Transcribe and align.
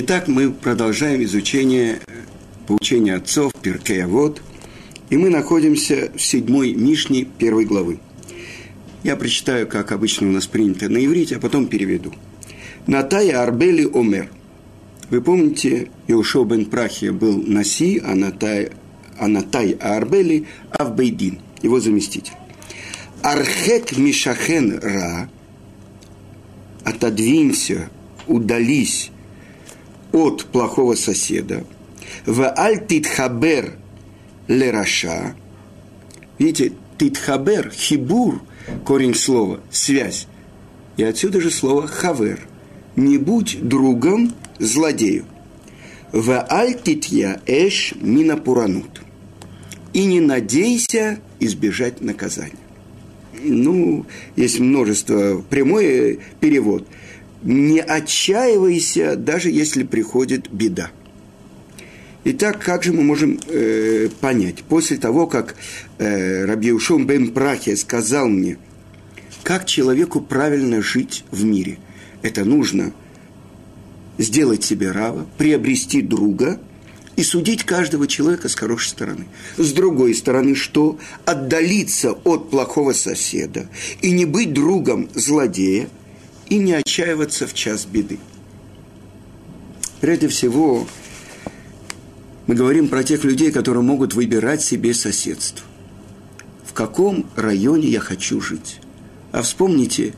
Итак, 0.00 0.28
мы 0.28 0.52
продолжаем 0.52 1.24
изучение 1.24 1.98
поучения 2.68 3.16
отцов 3.16 3.50
Перкея 3.60 4.06
Вот, 4.06 4.40
и 5.10 5.16
мы 5.16 5.28
находимся 5.28 6.12
в 6.14 6.22
седьмой 6.22 6.72
Мишне 6.72 7.24
первой 7.24 7.64
главы. 7.64 7.98
Я 9.02 9.16
прочитаю, 9.16 9.66
как 9.66 9.90
обычно 9.90 10.28
у 10.28 10.30
нас 10.30 10.46
принято 10.46 10.88
на 10.88 11.04
иврите, 11.04 11.34
а 11.34 11.40
потом 11.40 11.66
переведу. 11.66 12.14
Натая 12.86 13.42
Арбели 13.42 13.90
Омер. 13.92 14.30
Вы 15.10 15.20
помните, 15.20 15.90
Иошо 16.06 16.44
бен 16.44 16.66
Прахия 16.66 17.10
был 17.10 17.42
Наси, 17.42 17.98
а 17.98 18.14
Натай, 18.14 18.70
а 19.18 19.26
Натай 19.26 19.72
Арбели 19.72 20.46
Авбейдин, 20.70 21.40
его 21.60 21.80
заместитель. 21.80 22.34
Архек 23.20 23.98
Мишахен 23.98 24.78
Ра, 24.78 25.28
отодвинься, 26.84 27.90
удались 28.28 29.10
от 30.12 30.44
плохого 30.46 30.94
соседа. 30.94 31.64
В 32.26 32.42
аль 32.56 32.86
титхабер 32.86 33.74
лераша. 34.46 35.34
Видите, 36.38 36.72
титхабер, 36.98 37.70
хибур, 37.70 38.42
корень 38.84 39.14
слова, 39.14 39.60
связь. 39.70 40.26
И 40.96 41.02
отсюда 41.02 41.40
же 41.40 41.50
слово 41.50 41.86
хавер. 41.86 42.40
Не 42.96 43.18
будь 43.18 43.58
другом 43.60 44.34
злодею. 44.58 45.24
В 46.12 46.46
аль 46.50 46.74
титья 46.74 47.40
эш 47.46 47.94
минапуранут. 48.00 49.02
И 49.92 50.04
не 50.04 50.20
надейся 50.20 51.20
избежать 51.38 52.00
наказания. 52.00 52.52
Ну, 53.40 54.04
есть 54.36 54.58
множество, 54.58 55.44
прямой 55.48 56.20
перевод– 56.40 56.86
не 57.42 57.80
отчаивайся, 57.80 59.16
даже 59.16 59.50
если 59.50 59.84
приходит 59.84 60.50
беда. 60.50 60.90
Итак, 62.24 62.58
как 62.58 62.82
же 62.82 62.92
мы 62.92 63.02
можем 63.02 63.38
э, 63.46 64.08
понять? 64.20 64.62
После 64.64 64.96
того, 64.96 65.26
как 65.26 65.54
э, 65.98 66.44
Раби 66.44 66.72
Ушон 66.72 67.06
бен 67.06 67.30
Прахе 67.30 67.76
сказал 67.76 68.28
мне, 68.28 68.58
как 69.44 69.66
человеку 69.66 70.20
правильно 70.20 70.82
жить 70.82 71.24
в 71.30 71.44
мире, 71.44 71.78
это 72.22 72.44
нужно 72.44 72.92
сделать 74.18 74.64
себе 74.64 74.90
рава, 74.90 75.26
приобрести 75.38 76.02
друга 76.02 76.60
и 77.16 77.22
судить 77.22 77.64
каждого 77.64 78.06
человека 78.08 78.48
с 78.48 78.56
хорошей 78.56 78.88
стороны. 78.88 79.26
С 79.56 79.72
другой 79.72 80.14
стороны, 80.14 80.54
что? 80.54 80.98
Отдалиться 81.24 82.12
от 82.12 82.50
плохого 82.50 82.92
соседа 82.92 83.68
и 84.02 84.10
не 84.10 84.26
быть 84.26 84.52
другом 84.52 85.08
злодея– 85.14 85.88
и 86.48 86.58
не 86.58 86.72
отчаиваться 86.72 87.46
в 87.46 87.54
час 87.54 87.86
беды. 87.86 88.18
Прежде 90.00 90.28
всего, 90.28 90.86
мы 92.46 92.54
говорим 92.54 92.88
про 92.88 93.02
тех 93.04 93.24
людей, 93.24 93.50
которые 93.50 93.82
могут 93.82 94.14
выбирать 94.14 94.62
себе 94.62 94.94
соседство. 94.94 95.66
В 96.64 96.72
каком 96.72 97.26
районе 97.36 97.88
я 97.88 98.00
хочу 98.00 98.40
жить? 98.40 98.80
А 99.32 99.42
вспомните, 99.42 100.14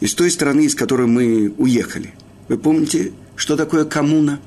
из 0.00 0.14
той 0.14 0.30
страны, 0.30 0.62
из 0.62 0.74
которой 0.74 1.06
мы 1.06 1.52
уехали. 1.58 2.14
Вы 2.48 2.58
помните, 2.58 3.12
что 3.36 3.56
такое 3.56 3.84
коммуна? 3.84 4.40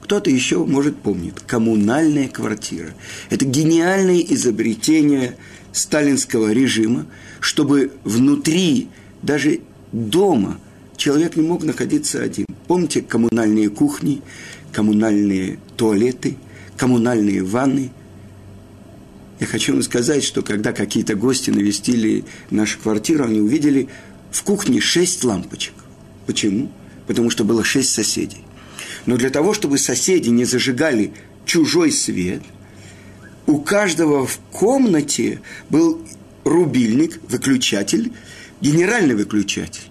Кто-то 0.00 0.30
еще, 0.30 0.64
может, 0.64 0.96
помнит. 0.96 1.40
Коммунальная 1.40 2.28
квартира. 2.28 2.94
Это 3.30 3.44
гениальное 3.44 4.20
изобретение 4.20 5.36
сталинского 5.72 6.52
режима, 6.52 7.06
чтобы 7.40 7.92
внутри 8.04 8.88
даже 9.22 9.60
дома 9.94 10.58
человек 10.96 11.36
не 11.36 11.42
мог 11.42 11.62
находиться 11.62 12.20
один. 12.22 12.46
Помните 12.66 13.00
коммунальные 13.00 13.70
кухни, 13.70 14.22
коммунальные 14.72 15.58
туалеты, 15.76 16.36
коммунальные 16.76 17.42
ванны? 17.42 17.92
Я 19.40 19.46
хочу 19.46 19.72
вам 19.72 19.82
сказать, 19.82 20.24
что 20.24 20.42
когда 20.42 20.72
какие-то 20.72 21.14
гости 21.14 21.50
навестили 21.50 22.24
нашу 22.50 22.78
квартиру, 22.80 23.24
они 23.24 23.40
увидели 23.40 23.88
в 24.30 24.42
кухне 24.42 24.80
шесть 24.80 25.22
лампочек. 25.24 25.74
Почему? 26.26 26.70
Потому 27.06 27.30
что 27.30 27.44
было 27.44 27.62
шесть 27.62 27.92
соседей. 27.92 28.44
Но 29.06 29.16
для 29.16 29.30
того, 29.30 29.54
чтобы 29.54 29.78
соседи 29.78 30.30
не 30.30 30.44
зажигали 30.44 31.12
чужой 31.44 31.92
свет, 31.92 32.42
у 33.46 33.58
каждого 33.58 34.26
в 34.26 34.38
комнате 34.50 35.40
был 35.68 36.02
рубильник, 36.44 37.20
выключатель, 37.28 38.12
генеральный 38.60 39.14
выключатель. 39.14 39.82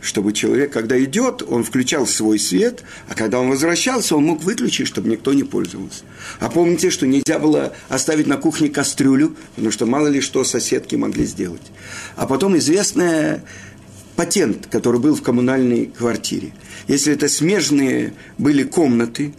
Чтобы 0.00 0.32
человек, 0.32 0.72
когда 0.72 1.02
идет, 1.02 1.42
он 1.42 1.64
включал 1.64 2.06
свой 2.06 2.38
свет, 2.38 2.84
а 3.08 3.14
когда 3.14 3.40
он 3.40 3.50
возвращался, 3.50 4.14
он 4.14 4.24
мог 4.24 4.42
выключить, 4.44 4.86
чтобы 4.86 5.08
никто 5.08 5.32
не 5.32 5.42
пользовался. 5.42 6.04
А 6.38 6.48
помните, 6.48 6.90
что 6.90 7.06
нельзя 7.06 7.38
было 7.40 7.72
оставить 7.88 8.28
на 8.28 8.36
кухне 8.36 8.68
кастрюлю, 8.68 9.34
потому 9.56 9.72
что 9.72 9.86
мало 9.86 10.06
ли 10.06 10.20
что 10.20 10.44
соседки 10.44 10.94
могли 10.94 11.24
сделать. 11.24 11.62
А 12.16 12.26
потом 12.26 12.56
известный 12.58 13.40
патент, 14.14 14.66
который 14.66 15.00
был 15.00 15.14
в 15.14 15.22
коммунальной 15.22 15.86
квартире. 15.86 16.52
Если 16.86 17.12
это 17.12 17.28
смежные 17.28 18.14
были 18.36 18.62
комнаты, 18.62 19.34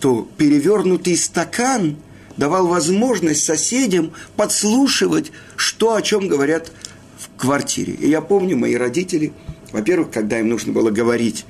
то 0.00 0.28
перевернутый 0.36 1.16
стакан 1.16 1.96
давал 2.36 2.66
возможность 2.66 3.44
соседям 3.44 4.12
подслушивать, 4.36 5.32
что 5.56 5.94
о 5.94 6.02
чем 6.02 6.28
говорят 6.28 6.70
в 7.18 7.40
квартире. 7.40 7.94
И 7.94 8.08
я 8.08 8.20
помню, 8.20 8.56
мои 8.56 8.74
родители, 8.74 9.32
во-первых, 9.72 10.10
когда 10.10 10.38
им 10.40 10.48
нужно 10.48 10.72
было 10.72 10.90
говорить 10.90 11.44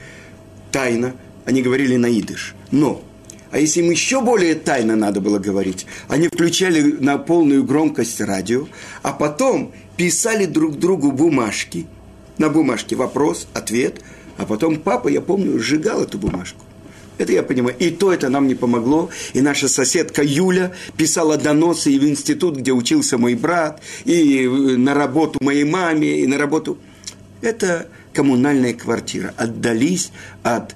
тайно, 0.73 1.15
они 1.45 1.63
говорили 1.63 1.97
на 1.97 2.07
идыш. 2.07 2.55
Но, 2.71 3.03
а 3.51 3.59
если 3.59 3.81
им 3.81 3.91
еще 3.91 4.21
более 4.21 4.55
тайно 4.55 4.97
надо 4.97 5.21
было 5.21 5.39
говорить, 5.39 5.87
они 6.09 6.29
включали 6.29 6.83
на 7.01 7.19
полную 7.19 7.65
громкость 7.65 8.21
радио, 8.21 8.69
а 9.03 9.13
потом 9.13 9.73
писали 9.97 10.47
друг 10.47 10.79
другу 10.79 11.13
бумажки. 11.13 11.87
На 12.37 12.49
бумажке 12.51 12.97
вопрос, 12.97 13.49
ответ, 13.55 14.01
а 14.37 14.47
потом 14.47 14.77
папа, 14.77 15.09
я 15.09 15.21
помню, 15.21 15.59
сжигал 15.59 16.03
эту 16.03 16.19
бумажку. 16.19 16.65
Это 17.19 17.33
я 17.33 17.43
понимаю. 17.43 17.77
И 17.79 17.91
то 17.91 18.13
это 18.13 18.29
нам 18.29 18.47
не 18.47 18.55
помогло. 18.55 19.11
И 19.33 19.41
наша 19.41 19.69
соседка 19.69 20.23
Юля 20.23 20.73
писала 20.97 21.37
доносы 21.37 21.91
и 21.91 21.99
в 21.99 22.05
институт, 22.05 22.57
где 22.57 22.73
учился 22.73 23.19
мой 23.19 23.35
брат, 23.35 23.83
и 24.05 24.47
на 24.47 24.95
работу 24.95 25.39
моей 25.43 25.65
маме, 25.65 26.21
и 26.21 26.27
на 26.27 26.39
работу... 26.39 26.79
Это 27.41 27.89
коммунальная 28.13 28.75
квартира. 28.75 29.35
Отдались 29.37 30.11
от 30.43 30.75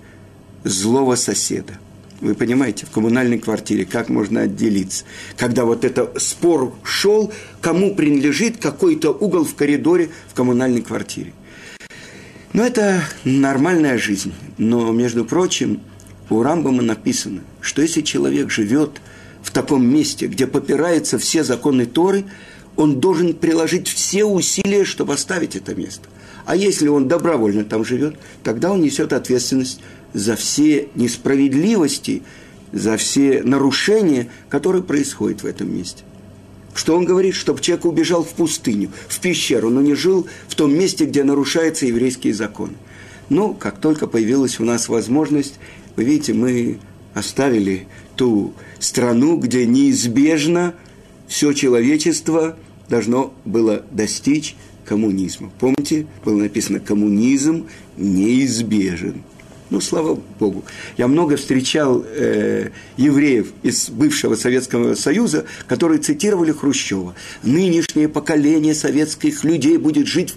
злого 0.65 1.17
соседа. 1.17 1.75
Вы 2.21 2.37
понимаете, 2.37 2.87
в 2.87 2.91
коммунальной 2.91 3.41
квартире 3.41 3.85
как 3.85 4.09
можно 4.09 4.43
отделиться? 4.43 5.05
Когда 5.37 5.65
вот 5.65 5.85
это 5.85 6.13
спор 6.19 6.73
шел, 6.85 7.33
кому 7.61 7.97
принадлежит 7.97 8.59
какой-то 8.59 9.11
угол 9.11 9.45
в 9.45 9.57
коридоре 9.57 10.11
в 10.29 10.35
коммунальной 10.35 10.83
квартире. 10.83 11.33
Но 12.53 12.65
это 12.65 13.03
нормальная 13.25 13.99
жизнь. 13.99 14.33
Но, 14.57 14.93
между 14.93 15.25
прочим, 15.25 15.81
у 16.31 16.43
Рамбама 16.43 16.83
написано, 16.83 17.41
что 17.61 17.83
если 17.83 18.03
человек 18.03 18.51
живет 18.51 19.01
в 19.43 19.51
таком 19.51 19.85
месте, 19.85 20.27
где 20.27 20.47
попираются 20.47 21.19
все 21.19 21.43
законы 21.43 21.87
Торы, 21.87 22.25
он 22.77 23.01
должен 23.01 23.35
приложить 23.35 23.89
все 23.89 24.25
усилия, 24.25 24.85
чтобы 24.85 25.15
оставить 25.15 25.57
это 25.57 25.75
место. 25.75 26.09
А 26.45 26.57
если 26.57 26.89
он 26.89 27.09
добровольно 27.09 27.65
там 27.65 27.85
живет, 27.85 28.17
тогда 28.43 28.73
он 28.73 28.81
несет 28.81 29.13
ответственность 29.13 29.81
за 30.13 30.37
все 30.37 30.89
несправедливости, 30.95 32.23
за 32.73 32.97
все 32.97 33.43
нарушения, 33.43 34.29
которые 34.49 34.83
происходят 34.83 35.43
в 35.43 35.47
этом 35.47 35.75
месте. 35.75 36.05
Что 36.75 36.97
он 36.97 37.05
говорит? 37.05 37.35
Чтобы 37.35 37.61
человек 37.61 37.85
убежал 37.85 38.25
в 38.25 38.31
пустыню, 38.31 38.91
в 39.09 39.21
пещеру, 39.21 39.69
но 39.69 39.83
не 39.83 39.95
жил 39.95 40.27
в 40.49 40.55
том 40.55 40.75
месте, 40.75 41.05
где 41.05 41.23
нарушаются 41.23 41.87
еврейские 41.87 42.33
законы. 42.35 42.75
Но 43.29 43.55
как 43.55 43.79
только 43.79 44.07
появилась 44.07 44.59
у 44.59 44.65
нас 44.65 44.89
возможность 44.89 45.55
вы 45.97 46.05
видите, 46.05 46.33
мы 46.33 46.79
оставили 47.15 47.87
ту 48.17 48.55
страну, 48.79 49.37
где 49.37 49.67
неизбежно 49.67 50.75
все 51.29 51.53
человечество 51.53 52.57
должно 52.89 53.35
было 53.45 53.85
достичь 53.91 54.57
коммунизма. 54.85 55.51
Помните, 55.59 56.07
было 56.25 56.37
написано 56.37 56.81
«коммунизм 56.81 57.67
неизбежен». 57.97 59.23
Ну, 59.71 59.81
слава 59.81 60.21
Богу. 60.39 60.65
Я 60.99 61.09
много 61.09 61.39
встречал 61.39 62.05
э, 62.07 62.69
евреев 62.99 63.53
из 63.63 63.89
бывшего 63.89 64.35
Советского 64.35 64.95
Союза, 64.95 65.47
которые 65.67 65.99
цитировали 65.99 66.53
Хрущева. 66.53 67.15
Нынешнее 67.43 68.09
поколение 68.09 68.75
советских 68.75 69.45
людей 69.45 69.79
будет 69.79 70.07
жить 70.07 70.35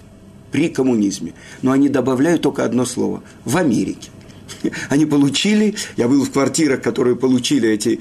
при 0.52 0.70
коммунизме. 0.70 1.34
Но 1.60 1.72
они 1.72 1.90
добавляют 1.90 2.40
только 2.40 2.64
одно 2.64 2.86
слово– 2.86 3.22
в 3.44 3.58
Америке. 3.58 4.08
Они 4.88 5.04
получили, 5.04 5.74
я 5.98 6.08
был 6.08 6.24
в 6.24 6.30
квартирах, 6.30 6.80
которые 6.80 7.16
получили 7.16 7.68
эти 7.68 8.00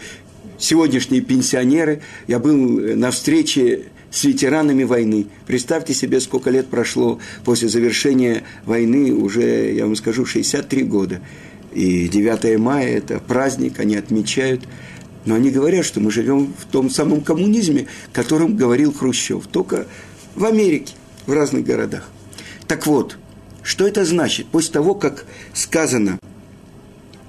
сегодняшние 0.57 1.21
пенсионеры, 1.21 2.01
я 2.27 2.39
был 2.39 2.55
на 2.55 3.11
встрече 3.11 3.87
с 4.15 4.23
ветеранами 4.23 4.85
войны. 4.85 5.27
Представьте 5.45 5.93
себе, 5.93 6.21
сколько 6.21 6.49
лет 6.49 6.67
прошло 6.67 7.19
после 7.43 7.67
завершения 7.67 8.43
войны, 8.65 9.13
уже, 9.13 9.73
я 9.73 9.85
вам 9.85 9.97
скажу, 9.97 10.25
63 10.25 10.83
года. 10.83 11.19
И 11.73 12.07
9 12.07 12.57
мая– 12.57 12.87
это 12.97 13.19
праздник, 13.19 13.77
они 13.81 13.97
отмечают. 13.97 14.63
Но 15.25 15.35
они 15.35 15.51
говорят, 15.51 15.85
что 15.85 15.99
мы 15.99 16.11
живем 16.11 16.53
в 16.57 16.65
том 16.71 16.89
самом 16.89 17.19
коммунизме, 17.21 17.87
о 18.13 18.15
котором 18.15 18.55
говорил 18.55 18.93
Хрущев, 18.93 19.47
только 19.47 19.85
в 20.33 20.45
Америке, 20.45 20.93
в 21.25 21.33
разных 21.33 21.65
городах. 21.65 22.09
Так 22.67 22.87
вот, 22.87 23.17
что 23.63 23.85
это 23.85 24.05
значит? 24.05 24.47
После 24.47 24.71
того, 24.71 24.95
как 24.95 25.25
сказано 25.53 26.19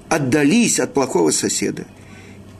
«отдались 0.07 0.79
от 0.79 0.93
плохого 0.93 1.31
соседа», 1.31 1.85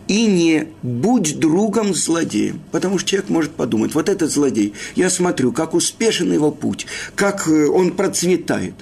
и 0.08 0.26
не 0.26 0.68
будь 0.82 1.40
другом 1.40 1.94
злодеем. 1.94 2.62
Потому 2.72 2.98
что 2.98 3.10
человек 3.10 3.30
может 3.30 3.52
подумать, 3.52 3.94
вот 3.94 4.10
этот 4.10 4.32
злодей, 4.32 4.74
я 4.96 5.10
смотрю, 5.10 5.52
как 5.52 5.74
успешен 5.74 6.32
его 6.32 6.52
путь, 6.52 6.88
как 7.16 7.48
э, 7.48 7.68
он 7.68 7.92
процветает. 7.92 8.74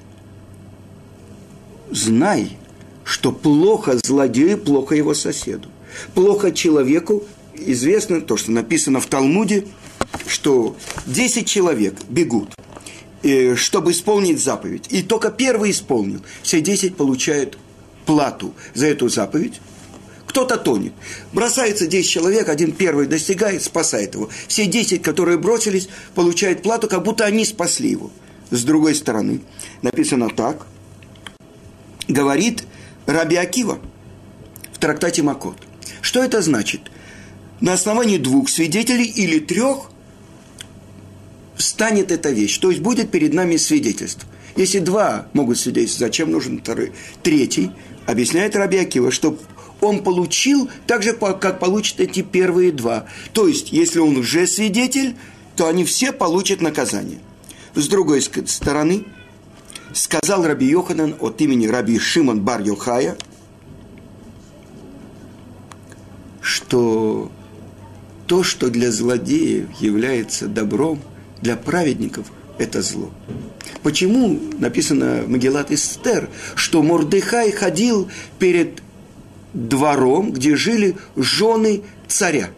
Знай, 1.92 2.58
что 3.04 3.32
плохо 3.32 3.98
злодею, 4.04 4.58
плохо 4.58 4.96
его 4.96 5.14
соседу. 5.14 5.70
Плохо 6.14 6.52
человеку, 6.52 7.24
известно 7.56 8.22
то, 8.22 8.38
что 8.38 8.52
написано 8.52 9.00
в 9.00 9.06
Талмуде, 9.08 9.66
что 10.28 10.76
10 11.06 11.48
человек 11.48 11.96
бегут, 12.10 12.50
э, 13.24 13.56
чтобы 13.56 13.92
исполнить 13.92 14.42
заповедь. 14.42 14.88
И 14.90 15.02
только 15.02 15.32
первый 15.32 15.72
исполнил. 15.72 16.22
Все 16.42 16.62
10 16.62 16.96
получают 16.96 17.58
плату 18.06 18.54
за 18.74 18.88
эту 18.88 19.10
заповедь 19.10 19.62
кто-то 20.36 20.58
тонет. 20.58 20.92
Бросается 21.32 21.88
10 21.88 22.10
человек, 22.10 22.50
один 22.50 22.74
первый 22.74 23.08
достигает, 23.08 23.64
спасает 23.64 24.16
его. 24.16 24.30
Все 24.50 24.66
10, 24.66 25.02
которые 25.02 25.38
бросились, 25.38 25.88
получают 26.14 26.62
плату, 26.62 26.90
как 26.90 27.04
будто 27.04 27.24
они 27.24 27.46
спасли 27.46 27.90
его. 27.92 28.12
С 28.52 28.66
другой 28.66 28.96
стороны, 28.96 29.40
написано 29.82 30.30
так. 30.30 30.68
Говорит 32.10 32.66
Раби 33.06 33.38
Акива 33.38 33.80
в 34.74 34.78
трактате 34.78 35.24
Макот. 35.24 35.56
Что 36.02 36.22
это 36.22 36.42
значит? 36.42 36.82
На 37.62 37.72
основании 37.72 38.18
двух 38.18 38.50
свидетелей 38.50 39.06
или 39.06 39.40
трех 39.40 39.90
станет 41.56 42.12
эта 42.12 42.32
вещь. 42.32 42.58
То 42.58 42.72
есть 42.72 42.82
будет 42.82 43.10
перед 43.10 43.34
нами 43.34 43.56
свидетельство. 43.56 44.28
Если 44.58 44.80
два 44.80 45.28
могут 45.32 45.58
свидетельствовать, 45.58 46.12
зачем 46.12 46.32
нужен 46.32 46.60
второй? 46.60 46.92
Третий 47.24 47.72
объясняет 48.06 48.58
Раби 48.58 48.78
Акива, 48.78 49.12
что 49.12 49.38
он 49.86 50.04
получил 50.04 50.70
так 50.88 51.04
же, 51.04 51.14
как 51.14 51.60
получат 51.60 52.00
эти 52.00 52.22
первые 52.22 52.72
два. 52.72 53.06
То 53.34 53.48
есть, 53.48 53.72
если 53.72 54.00
он 54.00 54.18
уже 54.18 54.48
свидетель, 54.48 55.16
то 55.56 55.68
они 55.68 55.86
все 55.86 56.12
получат 56.12 56.62
наказание. 56.62 57.20
С 57.74 57.88
другой 57.88 58.22
стороны, 58.22 59.06
сказал 59.94 60.46
Раби 60.46 60.68
Йоханан 60.68 61.16
от 61.20 61.42
имени 61.42 61.68
Раби 61.68 62.00
Шимон 62.00 62.42
бар 62.42 62.62
Йохая, 62.62 63.18
что 66.42 67.32
то, 68.28 68.44
что 68.44 68.70
для 68.70 68.92
злодеев 68.92 69.70
является 69.80 70.48
добром, 70.48 71.02
для 71.42 71.56
праведников– 71.56 72.32
это 72.58 72.82
зло. 72.82 73.12
Почему 73.84 74.40
написано 74.58 75.24
в 75.24 75.30
Магеллат 75.30 75.72
Эстер, 75.72 76.30
что 76.56 76.82
Мордыхай 76.82 77.52
ходил 77.52 78.10
перед 78.40 78.82
двором, 79.56 80.32
где 80.34 80.56
жили 80.56 80.98
жены 81.16 81.82
царя, 82.08 82.50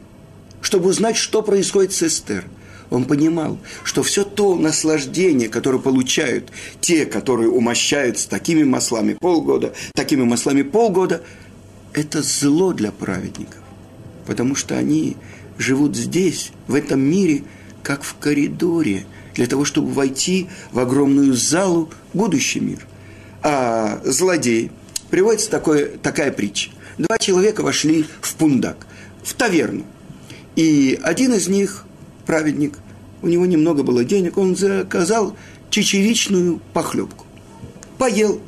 чтобы 0.62 0.90
узнать, 0.90 1.16
что 1.16 1.44
происходит 1.44 1.94
с 1.94 2.04
Эстер. 2.04 2.46
Он 2.90 3.06
понимал, 3.06 3.60
что 3.84 4.02
все 4.02 4.24
то 4.24 4.56
наслаждение, 4.56 5.50
которое 5.50 5.80
получают 5.80 6.52
те, 6.82 7.06
которые 7.06 7.50
умощаются 7.50 8.30
такими 8.30 8.64
маслами 8.64 9.14
полгода, 9.14 9.74
такими 9.94 10.24
маслами 10.24 10.64
полгода, 10.64 11.22
это 11.94 12.22
зло 12.24 12.74
для 12.74 12.92
праведников. 12.92 13.62
Потому 14.26 14.56
что 14.56 14.78
они 14.78 15.18
живут 15.58 15.96
здесь, 15.96 16.52
в 16.68 16.76
этом 16.76 17.02
мире, 17.02 17.44
как 17.84 18.04
в 18.04 18.16
коридоре, 18.16 19.06
для 19.36 19.48
того, 19.48 19.66
чтобы 19.66 19.92
войти 19.92 20.48
в 20.72 20.80
огромную 20.80 21.34
залу, 21.34 21.90
будущий 22.14 22.62
мир. 22.62 22.88
А 23.44 24.02
злодей, 24.04 24.72
приводится 25.10 25.52
такое, 25.52 25.98
такая 25.98 26.32
притча 26.32 26.72
два 26.98 27.18
человека 27.18 27.62
вошли 27.62 28.06
в 28.22 28.36
пундак, 28.36 28.88
в 29.24 29.34
таверну. 29.34 29.86
И 30.56 31.00
один 31.04 31.34
из 31.34 31.48
них, 31.48 31.86
праведник, 32.26 32.80
у 33.22 33.28
него 33.28 33.46
немного 33.46 33.84
было 33.84 34.04
денег, 34.04 34.38
он 34.38 34.56
заказал 34.56 35.36
чечевичную 35.70 36.60
похлебку. 36.74 37.26
Поел, 37.98 38.40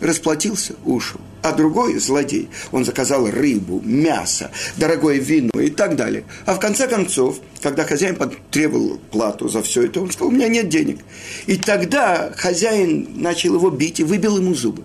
расплатился, 0.00 0.74
ушел. 0.84 1.20
А 1.42 1.52
другой 1.52 1.98
злодей, 1.98 2.48
он 2.72 2.84
заказал 2.84 3.30
рыбу, 3.30 3.80
мясо, 3.84 4.50
дорогое 4.76 5.18
вино 5.18 5.60
и 5.60 5.70
так 5.70 5.94
далее. 5.94 6.24
А 6.44 6.54
в 6.54 6.58
конце 6.58 6.88
концов, 6.88 7.38
когда 7.62 7.84
хозяин 7.84 8.16
потребовал 8.16 8.98
плату 9.12 9.48
за 9.48 9.62
все 9.62 9.84
это, 9.84 10.00
он 10.00 10.10
сказал, 10.10 10.28
у 10.28 10.32
меня 10.32 10.48
нет 10.48 10.68
денег. 10.68 10.98
И 11.46 11.56
тогда 11.56 12.32
хозяин 12.36 13.08
начал 13.14 13.54
его 13.54 13.70
бить 13.70 14.00
и 14.00 14.04
выбил 14.04 14.38
ему 14.38 14.54
зубы. 14.54 14.82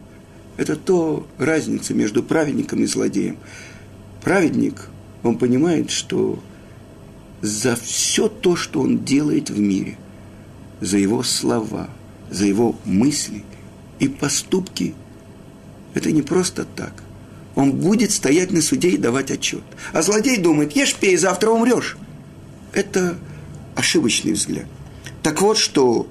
Это 0.61 0.75
то 0.75 1.25
разница 1.39 1.95
между 1.95 2.21
праведником 2.21 2.83
и 2.83 2.85
злодеем. 2.85 3.37
Праведник, 4.23 4.89
он 5.23 5.39
понимает, 5.39 5.89
что 5.89 6.37
за 7.41 7.75
все 7.75 8.27
то, 8.27 8.55
что 8.55 8.81
он 8.81 9.03
делает 9.03 9.49
в 9.49 9.59
мире, 9.59 9.97
за 10.79 10.99
его 10.99 11.23
слова, 11.23 11.89
за 12.29 12.45
его 12.45 12.75
мысли 12.85 13.43
и 13.97 14.07
поступки, 14.07 14.93
это 15.95 16.11
не 16.11 16.21
просто 16.21 16.63
так. 16.63 16.93
Он 17.55 17.71
будет 17.71 18.11
стоять 18.11 18.51
на 18.51 18.61
суде 18.61 18.89
и 18.89 18.97
давать 18.97 19.31
отчет. 19.31 19.63
А 19.93 20.03
злодей 20.03 20.37
думает, 20.37 20.75
ешь, 20.75 20.93
пей, 20.93 21.17
завтра 21.17 21.49
умрешь. 21.49 21.97
Это 22.71 23.17
ошибочный 23.73 24.33
взгляд. 24.33 24.67
Так 25.23 25.41
вот, 25.41 25.57
что 25.57 26.07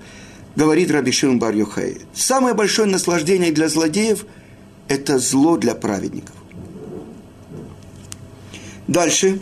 говорит 0.56 0.91
Раби 0.91 1.12
Шимон 1.12 1.38
бар 1.38 1.55
-Йохай. 1.55 2.00
Самое 2.12 2.56
большое 2.56 2.88
наслаждение 2.88 3.52
для 3.52 3.69
злодеев– 3.69 4.26
это 4.90 5.20
зло 5.20 5.56
для 5.56 5.76
праведников. 5.76 6.34
Дальше. 8.88 9.40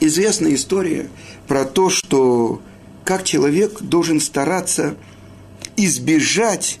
Известная 0.00 0.54
история 0.54 1.08
про 1.46 1.64
то, 1.64 1.88
что 1.88 2.60
как 3.04 3.22
человек 3.22 3.80
должен 3.80 4.20
стараться 4.20 4.96
избежать 5.76 6.80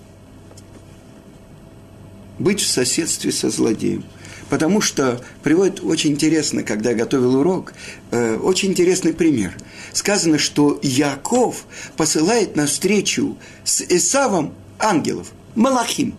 быть 2.40 2.60
в 2.60 2.66
соседстве 2.66 3.30
со 3.30 3.50
злодеем. 3.50 4.04
Потому 4.50 4.80
что 4.80 5.20
приводит 5.44 5.80
очень 5.82 6.10
интересно, 6.10 6.64
когда 6.64 6.90
я 6.90 6.96
готовил 6.96 7.36
урок, 7.36 7.72
э, 8.10 8.36
очень 8.36 8.70
интересный 8.70 9.14
пример. 9.14 9.56
Сказано, 9.92 10.38
что 10.38 10.80
Яков 10.82 11.66
посылает 11.96 12.56
навстречу 12.56 13.38
с 13.62 13.80
Исавом 13.80 14.54
ангелов, 14.80 15.30
Малахим. 15.54 16.16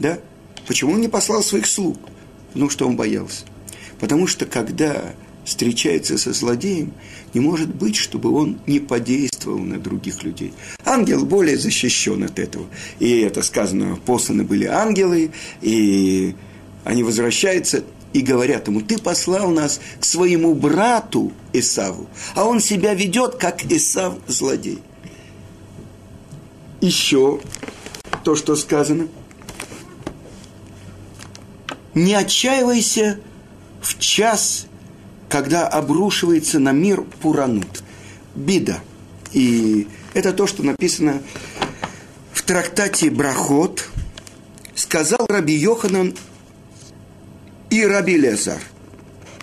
Да? 0.00 0.18
Почему 0.66 0.94
он 0.94 1.00
не 1.00 1.08
послал 1.08 1.42
своих 1.42 1.66
слуг? 1.66 1.98
Потому 2.52 2.70
что 2.70 2.88
он 2.88 2.96
боялся. 2.96 3.44
Потому 4.00 4.26
что 4.26 4.46
когда 4.46 5.12
встречается 5.44 6.18
со 6.18 6.32
злодеем, 6.32 6.92
не 7.34 7.40
может 7.40 7.74
быть, 7.74 7.96
чтобы 7.96 8.32
он 8.32 8.58
не 8.66 8.80
подействовал 8.80 9.58
на 9.58 9.78
других 9.78 10.22
людей. 10.22 10.52
Ангел 10.84 11.24
более 11.24 11.56
защищен 11.56 12.24
от 12.24 12.38
этого. 12.38 12.66
И 12.98 13.20
это 13.20 13.42
сказано, 13.42 13.98
посланы 14.04 14.44
были 14.44 14.64
ангелы, 14.64 15.32
и 15.60 16.34
они 16.84 17.02
возвращаются 17.02 17.84
и 18.12 18.22
говорят 18.22 18.66
ему, 18.66 18.80
ты 18.80 18.98
послал 18.98 19.50
нас 19.50 19.80
к 20.00 20.04
своему 20.04 20.54
брату 20.54 21.32
Исаву, 21.52 22.08
а 22.34 22.44
он 22.44 22.58
себя 22.58 22.92
ведет, 22.94 23.36
как 23.36 23.64
Исав 23.70 24.14
злодей. 24.26 24.80
Еще 26.80 27.40
то, 28.24 28.34
что 28.34 28.56
сказано– 28.56 29.06
не 31.94 32.14
отчаивайся 32.14 33.20
в 33.80 33.98
час, 33.98 34.66
когда 35.28 35.66
обрушивается 35.66 36.58
на 36.58 36.72
мир 36.72 37.02
пуранут, 37.22 37.82
беда. 38.34 38.80
И 39.32 39.88
это 40.14 40.32
то, 40.32 40.46
что 40.46 40.62
написано 40.62 41.22
в 42.32 42.42
трактате 42.42 43.10
Брахот, 43.10 43.88
сказал 44.74 45.26
Раби 45.28 45.54
Йоханан 45.54 46.16
и 47.70 47.84
Раби 47.84 48.16
Лезар, 48.16 48.60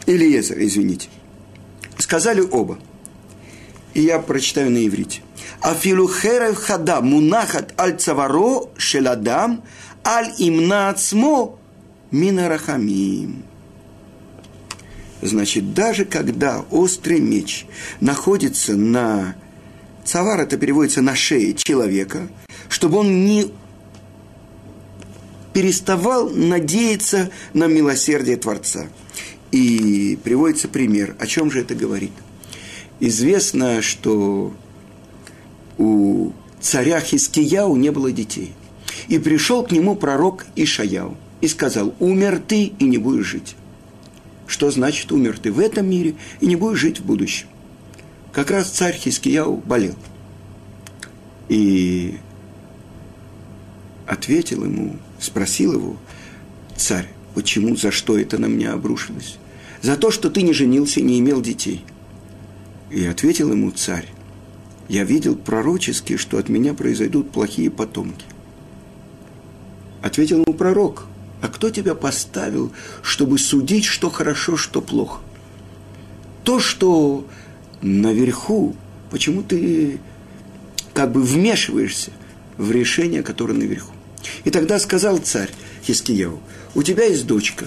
или 0.06 0.26
Езар, 0.26 0.58
извините. 0.60 1.10
Сказали 1.98 2.42
оба. 2.42 2.80
И 3.94 4.02
я 4.02 4.20
прочитаю 4.20 4.70
на 4.72 4.86
иврите. 4.86 5.22
Афилу 5.62 6.08
херев 6.08 6.58
хада 6.58 7.02
мунахат 7.02 7.74
аль 7.80 7.98
цаваро 7.98 8.70
шеладам 8.78 9.64
аль 10.06 10.34
имна 10.38 10.90
ацмо 10.90 11.58
Минарахамим. 12.12 13.44
Значит, 15.22 15.74
даже 15.74 16.06
когда 16.06 16.64
острый 16.72 17.20
меч 17.20 17.66
находится 18.00 18.76
на... 18.76 19.36
Цавар 20.06 20.40
это 20.42 20.58
переводится 20.58 21.02
на 21.02 21.16
шее 21.16 21.54
человека, 21.54 22.30
чтобы 22.70 23.00
он 23.00 23.26
не 23.26 23.52
переставал 25.54 26.30
надеяться 26.30 27.30
на 27.54 27.68
милосердие 27.68 28.38
Творца. 28.38 28.88
И 29.52 30.18
приводится 30.24 30.68
пример. 30.68 31.16
О 31.20 31.26
чем 31.26 31.52
же 31.52 31.62
это 31.62 31.76
говорит? 31.76 32.12
Известно, 33.00 33.82
что 33.82 34.54
у 35.78 36.32
царя 36.62 37.02
Хискияу 37.02 37.76
не 37.76 37.92
было 37.92 38.12
детей. 38.12 38.54
И 39.08 39.20
пришел 39.20 39.64
к 39.64 39.72
нему 39.72 39.96
пророк 39.96 40.46
Ишаяу 40.56 41.18
и 41.42 41.48
сказал, 41.48 41.94
умер 42.00 42.42
ты 42.46 42.66
и 42.66 42.84
не 42.86 42.98
будешь 42.98 43.28
жить. 43.28 43.56
Что 44.48 44.72
значит 44.72 45.12
умер 45.12 45.40
ты 45.40 45.52
в 45.52 45.60
этом 45.60 45.90
мире 45.90 46.16
и 46.40 46.48
не 46.48 46.56
будешь 46.56 46.80
жить 46.80 47.00
в 47.00 47.06
будущем? 47.06 47.48
Как 48.32 48.52
раз 48.52 48.70
царь 48.70 48.96
Хискияу 48.96 49.58
болел. 49.58 49.96
И 51.50 52.18
ответил 54.06 54.64
ему, 54.64 54.98
спросил 55.20 55.74
его, 55.74 55.98
царь, 56.76 57.10
почему, 57.34 57.76
за 57.76 57.92
что 57.92 58.18
это 58.18 58.38
на 58.38 58.46
меня 58.46 58.74
обрушилось? 58.74 59.38
За 59.82 59.96
то, 59.98 60.12
что 60.12 60.30
ты 60.30 60.42
не 60.42 60.54
женился 60.54 61.00
и 61.00 61.04
не 61.04 61.20
имел 61.20 61.42
детей. 61.42 61.86
И 62.90 63.06
ответил 63.06 63.52
ему 63.52 63.72
царь, 63.72 64.08
я 64.88 65.04
видел 65.04 65.36
пророчески, 65.36 66.16
что 66.16 66.38
от 66.38 66.48
меня 66.48 66.74
произойдут 66.74 67.32
плохие 67.32 67.70
потомки. 67.70 68.26
Ответил 70.02 70.44
ему 70.44 70.54
пророк, 70.54 71.08
а 71.42 71.48
кто 71.50 71.70
тебя 71.70 71.96
поставил, 71.96 72.72
чтобы 73.04 73.38
судить, 73.38 73.86
что 73.86 74.10
хорошо, 74.10 74.58
что 74.58 74.82
плохо? 74.82 75.20
То, 76.44 76.60
что 76.60 77.26
наверху, 77.82 78.76
почему 79.12 79.44
ты 79.44 80.00
как 80.94 81.12
бы 81.12 81.22
вмешиваешься 81.22 82.12
в 82.58 82.72
решение, 82.72 83.22
которое 83.22 83.54
наверху? 83.54 83.94
И 84.44 84.50
тогда 84.50 84.80
сказал 84.80 85.18
царь 85.18 85.52
Хискиеву, 85.84 86.42
у 86.74 86.84
тебя 86.84 87.06
есть 87.06 87.28
дочка, 87.28 87.66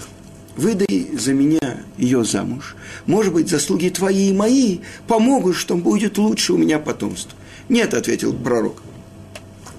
выдай 0.57 1.11
за 1.17 1.33
меня 1.33 1.85
ее 1.97 2.25
замуж. 2.25 2.75
Может 3.07 3.33
быть, 3.33 3.49
заслуги 3.49 3.89
твои 3.89 4.31
и 4.31 4.33
мои 4.33 4.81
помогут, 5.07 5.57
что 5.57 5.77
будет 5.77 6.19
лучше 6.19 6.55
у 6.55 6.59
меня 6.59 6.79
потомство. 6.79 7.33
Нет, 7.69 7.95
ответил 7.95 8.33
пророк. 8.33 8.83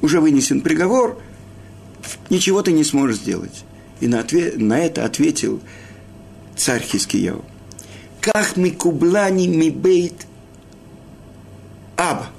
Уже 0.02 0.22
вынесен 0.22 0.62
приговор, 0.62 1.22
ничего 2.30 2.62
ты 2.62 2.72
не 2.72 2.84
сможешь 2.84 3.18
сделать. 3.18 3.66
И 4.01 4.08
на, 4.08 4.20
ответ, 4.20 4.58
на 4.58 4.79
это 4.79 5.05
ответил 5.05 5.62
царь 6.55 6.84
Хискияу. 6.84 7.46
Ках 8.20 8.58
ми 8.58 8.72
кублани 8.72 9.48
ми 9.48 9.72
бейт 9.72 10.27
аба. 11.96 12.29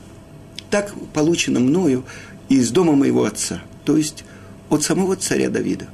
Так 0.70 0.94
получено 1.12 1.60
мною 1.60 2.04
из 2.48 2.70
дома 2.70 2.92
моего 2.92 3.24
отца. 3.24 3.62
То 3.84 3.96
есть 3.96 4.24
от 4.70 4.82
самого 4.82 5.16
царя 5.16 5.50
Давида. 5.50 5.88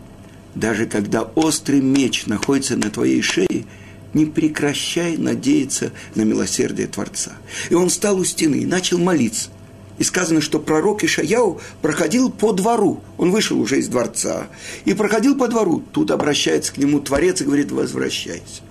Даже 0.54 0.86
когда 0.86 1.22
острый 1.22 1.80
меч 1.80 2.26
находится 2.26 2.76
на 2.76 2.90
твоей 2.90 3.22
шее, 3.22 3.64
не 4.14 4.26
прекращай 4.26 5.16
надеяться 5.16 5.92
на 6.14 6.22
милосердие 6.22 6.86
Творца. 6.86 7.32
И 7.70 7.74
он 7.74 7.90
стал 7.90 8.18
у 8.18 8.24
стены 8.24 8.56
и 8.56 8.66
начал 8.66 8.98
молиться. 8.98 9.50
И 9.98 10.04
сказано, 10.04 10.40
что 10.40 10.60
пророк 10.60 11.02
Ишаяу 11.02 11.60
проходил 11.82 12.30
по 12.30 12.52
двору. 12.52 13.02
Он 13.16 13.30
вышел 13.30 13.60
уже 13.60 13.78
из 13.78 13.88
дворца 13.88 14.46
и 14.84 14.94
проходил 14.94 15.36
по 15.36 15.48
двору. 15.48 15.82
Тут 15.92 16.10
обращается 16.10 16.72
к 16.72 16.76
нему 16.76 17.00
Творец 17.00 17.40
и 17.40 17.44
говорит, 17.44 17.72
возвращайся. 17.72 18.62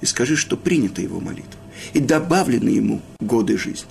И 0.00 0.06
скажи, 0.06 0.36
что 0.36 0.56
принята 0.56 1.02
его 1.02 1.20
молитва. 1.20 1.60
И 1.92 1.98
добавлены 1.98 2.68
ему 2.68 3.02
годы 3.20 3.58
жизни. 3.58 3.88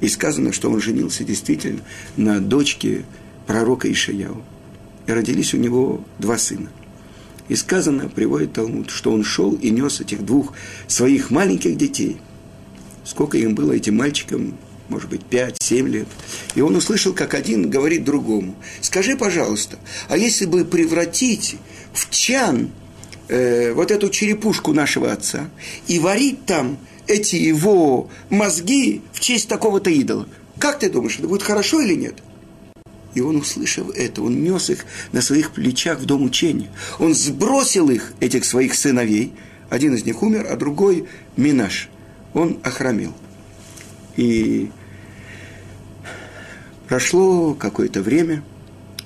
И 0.00 0.08
сказано, 0.08 0.52
что 0.52 0.70
он 0.70 0.80
женился 0.80 1.22
действительно 1.22 1.80
на 2.16 2.40
дочке 2.40 3.04
пророка 3.46 3.90
Ишаяу 3.90 4.42
и 5.06 5.12
родились 5.12 5.54
у 5.54 5.58
него 5.58 6.04
два 6.18 6.38
сына. 6.38 6.70
И 7.48 7.56
сказано, 7.56 8.08
приводит 8.08 8.54
Талмуд, 8.54 8.90
что 8.90 9.12
он 9.12 9.24
шел 9.24 9.52
и 9.52 9.70
нес 9.70 10.00
этих 10.00 10.24
двух 10.24 10.54
своих 10.86 11.30
маленьких 11.30 11.76
детей. 11.76 12.18
Сколько 13.04 13.36
им 13.36 13.54
было 13.54 13.72
этим 13.72 13.96
мальчикам, 13.96 14.56
может 14.92 15.08
быть, 15.08 15.24
пять, 15.24 15.56
семь 15.60 15.88
лет. 15.88 16.06
И 16.54 16.60
он 16.60 16.76
услышал, 16.76 17.12
как 17.12 17.34
один 17.34 17.70
говорит 17.70 18.04
другому, 18.04 18.54
скажи, 18.80 19.16
пожалуйста, 19.16 19.78
а 20.08 20.16
если 20.16 20.46
бы 20.46 20.64
превратить 20.64 21.56
в 21.92 22.10
чан 22.10 22.70
э, 23.28 23.72
вот 23.72 23.90
эту 23.90 24.08
черепушку 24.08 24.72
нашего 24.72 25.10
отца 25.12 25.50
и 25.88 25.98
варить 25.98 26.46
там 26.46 26.78
эти 27.06 27.36
его 27.36 28.08
мозги 28.30 29.02
в 29.12 29.20
честь 29.20 29.48
такого-то 29.48 29.90
идола, 29.90 30.28
как 30.58 30.78
ты 30.78 30.88
думаешь, 30.88 31.18
это 31.18 31.26
будет 31.26 31.42
хорошо 31.42 31.80
или 31.80 31.94
нет?– 31.94 32.14
и 33.14 33.20
он, 33.20 33.36
услышав 33.36 33.90
это, 33.94 34.22
он 34.22 34.42
нес 34.42 34.70
их 34.70 34.86
на 35.12 35.20
своих 35.20 35.50
плечах 35.50 36.00
в 36.00 36.06
дом 36.06 36.24
учения. 36.24 36.68
Он 36.98 37.14
сбросил 37.14 37.90
их, 37.90 38.12
этих 38.20 38.44
своих 38.44 38.74
сыновей. 38.74 39.34
Один 39.68 39.94
из 39.94 40.04
них 40.04 40.22
умер, 40.22 40.46
а 40.48 40.56
другой 40.56 41.06
Минаш. 41.36 41.88
Он 42.32 42.58
охромел. 42.62 43.12
И 44.16 44.70
прошло 46.92 47.54
какое-то 47.54 48.02
время, 48.02 48.42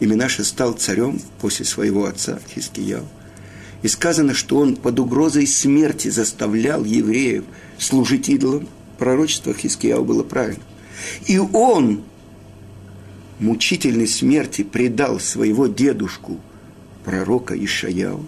и 0.00 0.06
Минаша 0.06 0.42
стал 0.42 0.72
царем 0.72 1.20
после 1.40 1.64
своего 1.64 2.06
отца 2.06 2.40
Хискияу. 2.52 3.06
И 3.82 3.86
сказано, 3.86 4.34
что 4.34 4.56
он 4.56 4.74
под 4.74 4.98
угрозой 4.98 5.46
смерти 5.46 6.08
заставлял 6.08 6.84
евреев 6.84 7.44
служить 7.78 8.28
идолам. 8.28 8.66
Пророчество 8.98 9.54
Хискияу 9.54 10.04
было 10.04 10.24
правильно. 10.24 10.64
И 11.26 11.38
он 11.38 12.02
мучительной 13.38 14.08
смерти 14.08 14.64
предал 14.64 15.20
своего 15.20 15.68
дедушку, 15.68 16.40
пророка 17.04 17.54
Ишаяу. 17.56 18.26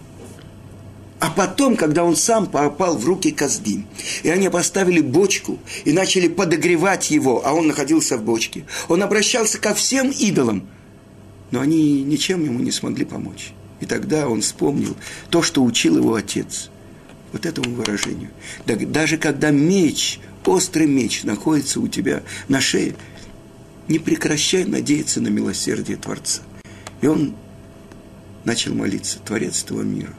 А 1.21 1.31
потом, 1.31 1.77
когда 1.77 2.05
он 2.05 2.15
сам 2.15 2.47
попал 2.47 2.97
в 2.97 3.05
руки 3.05 3.33
Каздим, 3.33 3.87
и 4.23 4.29
они 4.29 4.49
поставили 4.49 5.01
бочку 5.01 5.59
и 5.85 5.93
начали 5.93 6.29
подогревать 6.29 7.11
его, 7.11 7.45
а 7.45 7.53
он 7.53 7.67
находился 7.67 8.17
в 8.17 8.23
бочке, 8.23 8.65
он 8.89 9.03
обращался 9.03 9.59
ко 9.59 9.75
всем 9.75 10.11
идолам, 10.11 10.69
но 11.51 11.61
они 11.61 12.03
ничем 12.03 12.45
ему 12.45 12.61
не 12.61 12.71
смогли 12.71 13.05
помочь. 13.05 13.53
И 13.81 13.87
тогда 13.87 14.29
он 14.29 14.43
вспомнил 14.43 14.97
то, 15.31 15.43
что 15.43 15.65
учил 15.65 15.97
его 15.97 16.15
отец. 16.15 16.71
Вот 17.33 17.45
этому 17.45 17.75
выражению. 17.75 18.31
Даже 18.65 19.19
когда 19.19 19.51
меч, 19.51 20.19
острый 20.47 20.87
меч 20.87 21.25
находится 21.25 21.79
у 21.79 21.87
тебя 21.87 22.23
на 22.49 22.61
шее, 22.61 22.95
не 23.87 23.99
прекращай 23.99 24.65
надеяться 24.65 25.21
на 25.21 25.29
милосердие 25.29 25.99
Творца. 25.99 26.43
И 27.03 27.07
он 27.07 27.35
начал 28.45 28.75
молиться, 28.75 29.19
Творец 29.19 29.63
этого 29.63 29.83
мира. 29.83 30.15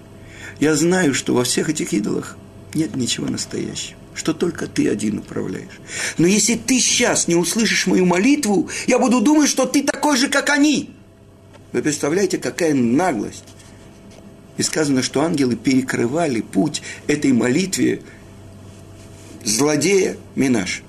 Я 0.59 0.75
знаю, 0.75 1.13
что 1.13 1.33
во 1.33 1.43
всех 1.43 1.69
этих 1.69 1.93
идолах 1.93 2.37
нет 2.73 2.95
ничего 2.95 3.27
настоящего, 3.27 3.97
что 4.13 4.33
только 4.33 4.67
ты 4.67 4.89
один 4.89 5.19
управляешь. 5.19 5.79
Но 6.17 6.27
если 6.27 6.55
ты 6.55 6.79
сейчас 6.79 7.27
не 7.27 7.35
услышишь 7.35 7.87
мою 7.87 8.05
молитву, 8.05 8.69
я 8.87 8.99
буду 8.99 9.21
думать, 9.21 9.49
что 9.49 9.65
ты 9.65 9.83
такой 9.83 10.17
же, 10.17 10.27
как 10.27 10.49
они. 10.49 10.91
Вы 11.71 11.81
представляете, 11.81 12.37
какая 12.37 12.73
наглость. 12.73 13.43
И 14.57 14.63
сказано, 14.63 15.01
что 15.01 15.21
ангелы 15.21 15.55
перекрывали 15.55 16.41
путь 16.41 16.81
этой 17.07 17.31
молитве 17.31 18.01
злодея 19.45 20.17
Минаш. 20.35 20.83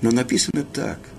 Но 0.00 0.12
написано 0.12 0.62
так– 0.62 1.00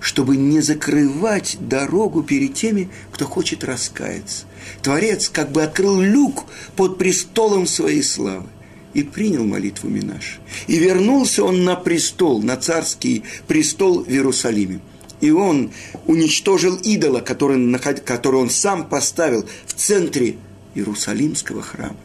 чтобы 0.00 0.36
не 0.36 0.60
закрывать 0.60 1.58
дорогу 1.60 2.22
перед 2.22 2.54
теми, 2.54 2.88
кто 3.12 3.26
хочет 3.26 3.62
раскаяться. 3.64 4.46
Творец 4.82 5.28
как 5.28 5.52
бы 5.52 5.62
открыл 5.62 6.00
люк 6.00 6.44
под 6.74 6.98
престолом 6.98 7.66
своей 7.66 8.02
славы 8.02 8.46
и 8.94 9.02
принял 9.02 9.44
молитву 9.44 9.88
Минаш. 9.88 10.40
И 10.66 10.78
вернулся 10.78 11.44
он 11.44 11.64
на 11.64 11.76
престол, 11.76 12.42
на 12.42 12.56
царский 12.56 13.24
престол 13.46 14.02
в 14.02 14.08
Иерусалиме. 14.08 14.80
И 15.20 15.30
он 15.30 15.70
уничтожил 16.06 16.76
идола, 16.76 17.20
который, 17.20 17.78
который 18.04 18.40
он 18.40 18.50
сам 18.50 18.88
поставил 18.88 19.46
в 19.66 19.74
центре 19.74 20.36
Иерусалимского 20.74 21.62
храма. 21.62 21.96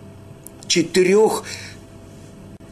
Четырех 0.67 1.43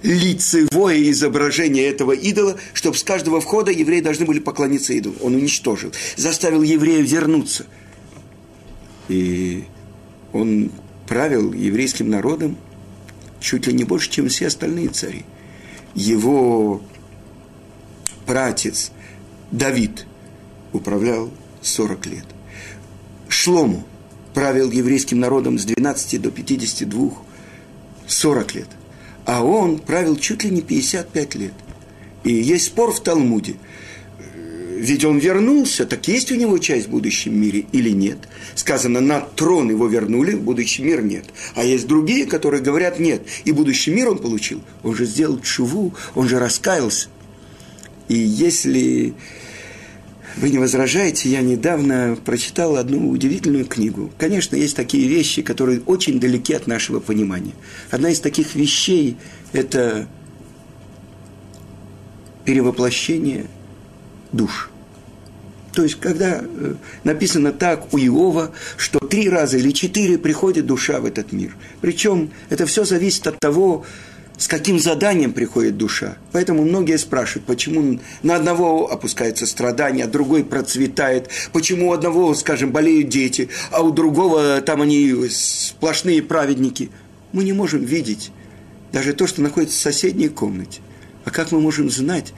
лицевое 0.04 1.10
изображение 1.10 1.86
этого 1.86 2.12
идола, 2.12 2.58
чтобы 2.74 2.98
с 2.98 3.04
каждого 3.04 3.42
входа 3.42 3.72
евреи 3.72 4.02
должны 4.02 4.26
были 4.26 4.40
поклониться 4.40 4.94
идолу. 4.94 5.16
Он 5.22 5.36
уничтожил, 5.36 5.92
заставил 6.18 6.62
евреев 6.62 7.10
вернуться. 7.10 7.66
И 9.08 9.64
он 10.34 10.72
правил 11.08 11.54
еврейским 11.54 12.10
народом 12.10 12.58
чуть 13.40 13.68
ли 13.68 13.74
не 13.74 13.86
больше, 13.86 14.10
чем 14.10 14.28
все 14.28 14.48
остальные 14.48 14.90
цари. 14.90 15.26
Его 15.96 16.82
братец 18.28 18.92
Давид 19.52 20.06
управлял 20.74 21.32
40 21.62 22.06
лет. 22.08 22.26
Шлому 23.30 23.86
правил 24.34 24.70
еврейским 24.72 25.20
народом 25.20 25.58
с 25.58 25.66
12 25.66 26.22
до 26.22 26.32
52, 26.32 27.12
40 28.08 28.56
лет– 28.56 28.68
а 29.26 29.44
он 29.44 29.80
правил 29.80 30.16
чуть 30.18 30.44
ли 30.44 30.50
не 30.50 30.62
55 30.62 31.36
лет. 31.36 31.54
И 32.24 32.34
есть 32.34 32.68
спор 32.68 32.92
в 32.92 33.02
Талмуде. 33.02 33.56
ведь 34.78 35.06
он 35.06 35.18
вернулся, 35.20 35.86
так 35.86 36.08
есть 36.08 36.32
у 36.32 36.36
него 36.36 36.58
часть 36.58 36.88
в 36.88 36.92
будущем 36.92 37.40
мире 37.40 37.66
или 37.72 37.90
нет? 37.90 38.18
Сказано, 38.56 39.00
на 39.00 39.22
трон 39.22 39.70
его 39.70 39.88
вернули, 39.88 40.36
будущий 40.36 40.84
мир 40.84 41.02
нет. 41.02 41.26
А 41.56 41.64
есть 41.64 41.88
другие, 41.88 42.26
которые 42.26 42.62
говорят 42.62 43.00
нет, 43.00 43.22
и 43.46 43.52
будущий 43.52 43.92
мир 43.92 44.10
он 44.10 44.18
получил. 44.18 44.62
Он 44.84 44.96
же 44.96 45.06
сделал 45.06 45.40
чуву, 45.40 45.94
он 46.16 46.28
же 46.28 46.40
раскаялся. 46.40 47.08
И 48.10 48.16
если 48.16 49.14
вы 50.38 50.50
не 50.50 50.58
возражаете, 50.58 51.30
я 51.30 51.42
недавно 51.42 52.18
прочитал 52.24 52.78
одну 52.78 53.10
удивительную 53.10 53.66
книгу. 53.66 54.12
Конечно, 54.18 54.56
есть 54.56 54.76
такие 54.76 55.08
вещи, 55.08 55.42
которые 55.42 55.82
очень 55.82 56.20
далеки 56.20 56.54
от 56.54 56.68
нашего 56.68 57.00
понимания. 57.00 57.54
Одна 57.92 58.10
из 58.10 58.20
таких 58.20 58.56
вещей– 58.56 59.18
это 59.54 60.08
перевоплощение 62.46 63.46
душ. 64.32 64.70
То 65.74 65.84
есть, 65.84 66.00
когда 66.00 66.42
э, 66.44 66.76
написано 67.04 67.52
так 67.52 67.94
у 67.94 67.98
Иова, 67.98 68.52
что 68.78 69.00
три 69.00 69.28
раза 69.28 69.58
или 69.58 69.72
четыре 69.72 70.20
приходит 70.20 70.68
душа 70.68 71.00
в 71.00 71.06
этот 71.06 71.32
мир. 71.32 71.56
Причем 71.82 72.30
это 72.50 72.66
все 72.68 72.86
зависит 72.86 73.26
от 73.26 73.40
того, 73.40 73.84
с 74.38 74.48
каким 74.48 74.80
заданием 74.80 75.32
приходит 75.32 75.78
душа. 75.78 76.18
Поэтому 76.32 76.64
многие 76.64 76.98
спрашивают, 76.98 77.46
почему 77.46 78.00
на 78.24 78.36
одного 78.36 78.92
опускается 78.92 79.46
страдание, 79.46 80.06
а 80.06 80.08
другой 80.08 80.44
процветает, 80.44 81.30
почему 81.52 81.90
у 81.90 81.94
одного, 81.94 82.34
скажем, 82.34 82.72
болеют 82.72 83.10
дети, 83.10 83.50
а 83.72 83.82
у 83.82 83.92
другого 83.92 84.62
там 84.62 84.82
они 84.82 85.28
сплошные 85.30 86.22
праведники. 86.22 86.90
Мы 87.32 87.44
не 87.44 87.54
можем 87.54 87.84
видеть 87.84 88.32
даже 88.92 89.14
то, 89.14 89.28
что 89.28 89.42
находится 89.42 89.78
в 89.78 89.82
соседней 89.82 90.30
комнате. 90.30 90.82
А 91.26 91.32
как 91.32 91.52
мы 91.52 91.62
можем 91.62 91.90
знать, 91.90 92.34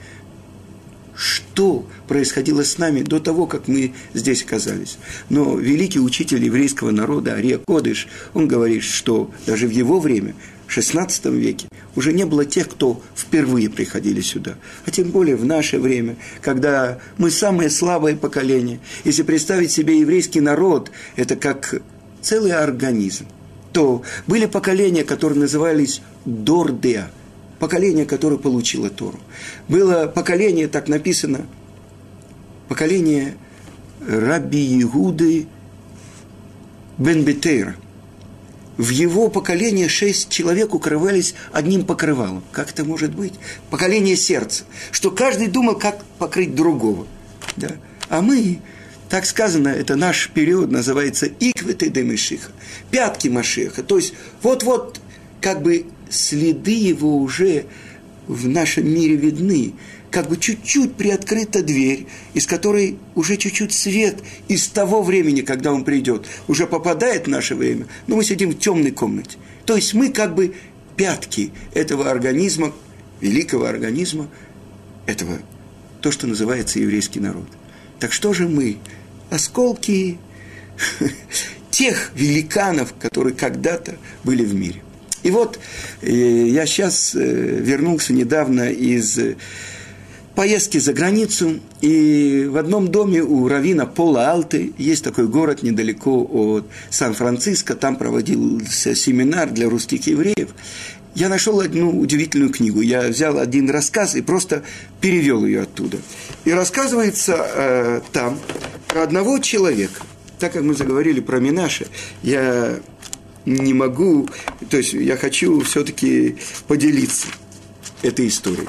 что 1.16 1.86
происходило 2.08 2.62
с 2.62 2.78
нами 2.78 3.02
до 3.02 3.18
того, 3.18 3.46
как 3.46 3.68
мы 3.68 3.94
здесь 4.12 4.42
оказались. 4.42 4.98
Но 5.30 5.56
великий 5.56 5.98
учитель 5.98 6.44
еврейского 6.44 6.90
народа 6.90 7.32
Ария 7.32 7.58
Кодыш, 7.66 8.06
он 8.34 8.46
говорит, 8.46 8.82
что 8.82 9.30
даже 9.46 9.66
в 9.66 9.70
его 9.70 9.98
время, 9.98 10.34
XVI 10.68 11.36
веке, 11.36 11.68
уже 11.94 12.12
не 12.12 12.24
было 12.24 12.44
тех, 12.44 12.68
кто 12.68 13.02
впервые 13.14 13.70
приходили 13.70 14.20
сюда. 14.20 14.56
А 14.84 14.90
тем 14.90 15.10
более 15.10 15.36
в 15.36 15.44
наше 15.44 15.78
время, 15.78 16.16
когда 16.40 16.98
мы 17.18 17.30
самое 17.30 17.70
слабое 17.70 18.16
поколение. 18.16 18.80
Если 19.04 19.22
представить 19.22 19.70
себе 19.70 20.00
еврейский 20.00 20.40
народ, 20.40 20.90
это 21.16 21.36
как 21.36 21.80
целый 22.20 22.52
организм, 22.52 23.26
то 23.72 24.02
были 24.26 24.46
поколения, 24.46 25.04
которые 25.04 25.38
назывались 25.38 26.02
Дордеа– 26.24 27.10
поколение, 27.58 28.04
которое 28.04 28.36
получило 28.36 28.90
Тору. 28.90 29.18
Было 29.68 30.06
поколение, 30.06 30.68
так 30.68 30.88
написано, 30.88 31.46
поколение 32.68 33.36
Раби 34.06 34.80
Игуды 34.80 35.46
Бен 36.98 37.24
Бетейра. 37.24 37.76
В 38.76 38.90
его 38.90 39.28
поколении 39.28 39.86
шесть 39.86 40.28
человек 40.28 40.74
укрывались 40.74 41.34
одним 41.52 41.84
покрывалом. 41.84 42.42
Как 42.52 42.70
это 42.70 42.84
может 42.84 43.14
быть? 43.14 43.34
Поколение 43.70 44.16
сердца. 44.16 44.64
Что 44.90 45.10
каждый 45.10 45.46
думал, 45.46 45.76
как 45.76 46.04
покрыть 46.18 46.54
другого. 46.54 47.06
Да? 47.56 47.72
А 48.08 48.20
мы, 48.20 48.60
так 49.08 49.24
сказано, 49.24 49.68
это 49.68 49.96
наш 49.96 50.28
период 50.28 50.70
называется 50.70 51.26
Икветы 51.26 51.88
де 51.88 52.02
Мишиха. 52.02 52.52
Пятки 52.90 53.28
Машеха. 53.28 53.82
То 53.82 53.96
есть 53.96 54.12
вот-вот 54.42 55.00
как 55.40 55.62
бы 55.62 55.86
следы 56.10 56.72
его 56.72 57.16
уже 57.16 57.66
в 58.26 58.48
нашем 58.48 58.92
мире 58.92 59.16
видны, 59.16 59.74
как 60.16 60.30
бы 60.30 60.38
чуть-чуть 60.38 60.94
приоткрыта 60.94 61.62
дверь, 61.62 62.06
из 62.32 62.46
которой 62.46 62.96
уже 63.14 63.36
чуть-чуть 63.36 63.74
свет 63.74 64.16
из 64.48 64.66
того 64.66 65.02
времени, 65.02 65.42
когда 65.42 65.74
он 65.74 65.84
придет, 65.84 66.24
уже 66.48 66.66
попадает 66.66 67.26
в 67.26 67.28
наше 67.28 67.54
время, 67.54 67.86
но 68.06 68.16
мы 68.16 68.24
сидим 68.24 68.52
в 68.52 68.58
темной 68.58 68.92
комнате. 68.92 69.36
То 69.66 69.76
есть 69.76 69.92
мы 69.92 70.10
как 70.10 70.34
бы 70.34 70.54
пятки 70.96 71.52
этого 71.74 72.10
организма, 72.10 72.72
великого 73.20 73.66
организма, 73.66 74.30
этого, 75.04 75.38
то, 76.00 76.10
что 76.10 76.26
называется 76.26 76.78
еврейский 76.78 77.20
народ. 77.20 77.48
Так 78.00 78.14
что 78.14 78.32
же 78.32 78.48
мы? 78.48 78.78
Осколки 79.28 80.16
тех 81.70 82.12
великанов, 82.14 82.94
которые 82.98 83.34
когда-то 83.34 83.96
были 84.24 84.46
в 84.46 84.54
мире. 84.54 84.80
И 85.24 85.30
вот 85.30 85.58
э, 86.00 86.10
я 86.10 86.64
сейчас 86.64 87.14
э, 87.14 87.18
вернулся 87.20 88.14
недавно 88.14 88.70
из 88.70 89.18
поездки 90.36 90.78
за 90.78 90.92
границу, 90.92 91.60
и 91.80 92.46
в 92.48 92.58
одном 92.58 92.88
доме 92.88 93.22
у 93.22 93.48
Равина 93.48 93.86
Пола 93.86 94.30
Алты, 94.30 94.72
есть 94.78 95.02
такой 95.02 95.26
город 95.26 95.62
недалеко 95.62 96.22
от 96.30 96.66
Сан-Франциско, 96.90 97.74
там 97.74 97.96
проводился 97.96 98.94
семинар 98.94 99.50
для 99.50 99.68
русских 99.68 100.06
евреев. 100.06 100.50
Я 101.14 101.30
нашел 101.30 101.60
одну 101.60 101.98
удивительную 101.98 102.52
книгу. 102.52 102.82
Я 102.82 103.08
взял 103.08 103.38
один 103.38 103.70
рассказ 103.70 104.14
и 104.14 104.20
просто 104.20 104.62
перевел 105.00 105.46
ее 105.46 105.62
оттуда. 105.62 105.96
И 106.44 106.52
рассказывается 106.52 107.34
э, 107.54 108.00
там 108.12 108.38
про 108.88 109.04
одного 109.04 109.38
человека. 109.38 110.02
Так 110.38 110.52
как 110.52 110.62
мы 110.62 110.74
заговорили 110.74 111.20
про 111.20 111.40
Минаша, 111.40 111.86
я 112.22 112.78
не 113.46 113.72
могу, 113.72 114.28
то 114.68 114.76
есть 114.76 114.92
я 114.92 115.16
хочу 115.16 115.60
все-таки 115.60 116.36
поделиться 116.68 117.28
этой 118.02 118.28
историей. 118.28 118.68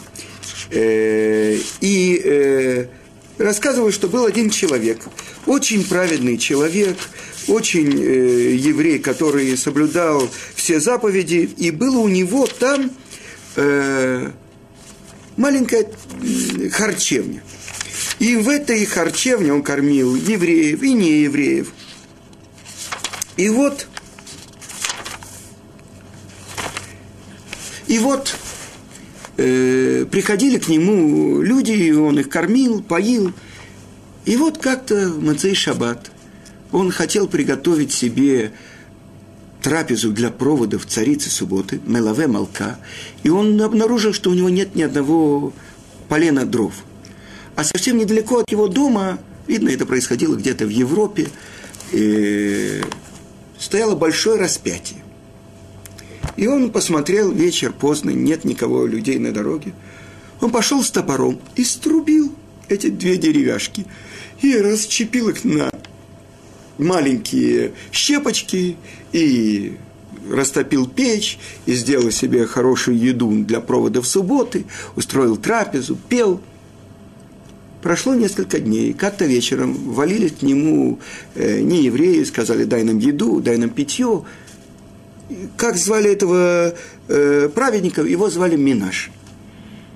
Э, 0.69 1.57
и 1.81 2.21
э, 2.23 2.85
рассказываю, 3.37 3.91
что 3.91 4.07
был 4.07 4.25
один 4.25 4.49
человек, 4.49 5.01
очень 5.45 5.83
праведный 5.85 6.37
человек, 6.37 6.97
очень 7.47 7.91
э, 7.99 8.53
еврей, 8.55 8.99
который 8.99 9.55
соблюдал 9.57 10.27
все 10.55 10.79
заповеди, 10.79 11.49
и 11.57 11.71
было 11.71 11.99
у 11.99 12.07
него 12.07 12.45
там 12.45 12.91
маленькая 15.35 15.89
харчевня. 16.71 17.41
И 18.19 18.35
в 18.35 18.49
этой 18.49 18.85
харчевне 18.85 19.51
он 19.51 19.63
кормил 19.63 20.13
евреев 20.13 20.83
и 20.83 20.93
неевреев. 20.93 21.73
И 23.35 23.49
вот 23.49 23.87
И 27.87 27.99
вот 27.99 28.35
э, 29.37 30.05
приходили 30.09 30.57
к 30.57 30.67
нему 30.67 31.41
люди, 31.41 31.71
и 31.71 31.91
он 31.91 32.19
их 32.19 32.29
кормил, 32.29 32.81
поил. 32.81 33.33
И 34.25 34.35
вот 34.35 34.57
как-то 34.57 35.09
Мацей 35.09 35.55
Шаббат 35.55 36.11
он 36.71 36.91
хотел 36.91 37.27
приготовить 37.27 37.93
себе 37.93 38.51
трапезу 39.61 40.11
для 40.11 40.29
проводов 40.29 40.85
царицы 40.85 41.29
субботы, 41.29 41.79
Мелаве 41.85 42.27
Малка, 42.27 42.77
и 43.23 43.29
он 43.29 43.61
обнаружил, 43.61 44.13
что 44.13 44.29
у 44.29 44.33
него 44.33 44.49
нет 44.49 44.75
ни 44.75 44.81
одного 44.81 45.53
полена 46.09 46.45
дров. 46.45 46.73
А 47.55 47.63
совсем 47.63 47.97
недалеко 47.97 48.39
от 48.39 48.51
его 48.51 48.67
дома, 48.67 49.19
видно, 49.47 49.69
это 49.69 49.85
происходило 49.85 50.35
где-то 50.35 50.65
в 50.65 50.69
Европе, 50.69 51.29
э, 51.91 52.81
стояло 53.57 53.95
большое 53.95 54.39
распятие. 54.39 54.99
И 56.37 56.47
он 56.47 56.69
посмотрел, 56.69 57.31
вечер 57.31 57.73
поздно, 57.73 58.11
нет 58.11 58.45
никого 58.45 58.85
людей 58.85 59.17
на 59.17 59.33
дороге. 59.33 59.73
Он 60.39 60.51
пошел 60.51 60.83
с 60.83 60.91
топором 60.91 61.39
и 61.55 61.63
струбил 61.63 62.31
эти 62.69 62.89
две 62.89 63.17
деревяшки 63.17 63.85
и 64.41 64.55
расчепил 64.55 65.29
их 65.29 65.43
на 65.43 65.71
маленькие 66.77 67.73
щепочки 67.91 68.77
и 69.11 69.77
растопил 70.29 70.87
печь 70.87 71.39
и 71.65 71.73
сделал 71.73 72.11
себе 72.11 72.45
хорошую 72.45 72.99
еду 72.99 73.31
для 73.43 73.59
проводов 73.59 74.05
субботы, 74.05 74.65
устроил 74.95 75.37
трапезу, 75.37 75.97
пел. 76.09 76.41
Прошло 77.81 78.13
несколько 78.13 78.59
дней. 78.59 78.93
Как-то 78.93 79.25
вечером 79.25 79.73
валили 79.73 80.27
к 80.27 80.41
нему 80.41 80.99
э, 81.35 81.61
не 81.61 81.83
евреи, 81.83 82.23
сказали, 82.25 82.63
дай 82.65 82.83
нам 82.83 82.99
еду, 82.99 83.39
дай 83.39 83.57
нам 83.57 83.69
питье 83.69 84.25
как 85.55 85.75
звали 85.75 86.11
этого 86.11 86.73
э, 87.07 87.49
праведника, 87.53 88.01
его 88.01 88.29
звали 88.29 88.55
Минаш. 88.55 89.09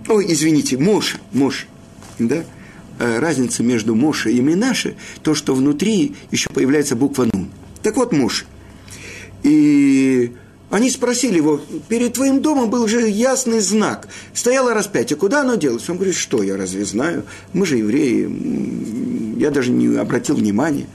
Ой, 0.08 0.26
извините, 0.28 0.78
Моша, 0.78 1.20
Моша, 1.32 1.66
да? 2.20 2.44
Э, 3.00 3.20
разница 3.20 3.64
между 3.64 3.96
Моше 3.96 4.32
и 4.32 4.42
Минаше, 4.42 4.96
то, 5.24 5.34
что 5.34 5.56
внутри 5.56 6.16
еще 6.32 6.50
появляется 6.50 6.96
буква 6.96 7.28
Нун. 7.32 7.50
Так 7.82 7.98
вот, 7.98 8.12
Моше. 8.12 8.46
И 9.44 10.34
они 10.70 10.90
спросили 10.90 11.38
его, 11.38 11.60
перед 11.90 12.14
твоим 12.14 12.42
домом 12.42 12.70
был 12.70 12.88
же 12.88 13.10
ясный 13.10 13.60
знак, 13.60 14.08
стояло 14.34 14.74
распятие, 14.74 15.18
куда 15.18 15.42
оно 15.42 15.56
делось? 15.56 15.90
Он 15.90 15.96
говорит, 15.98 16.16
что 16.16 16.44
я 16.44 16.58
разве 16.58 16.86
знаю, 16.86 17.26
мы 17.54 17.66
же 17.66 17.78
евреи, 17.78 19.40
я 19.40 19.50
даже 19.50 19.72
не 19.72 19.98
обратил 19.98 20.36
внимания. 20.36 20.86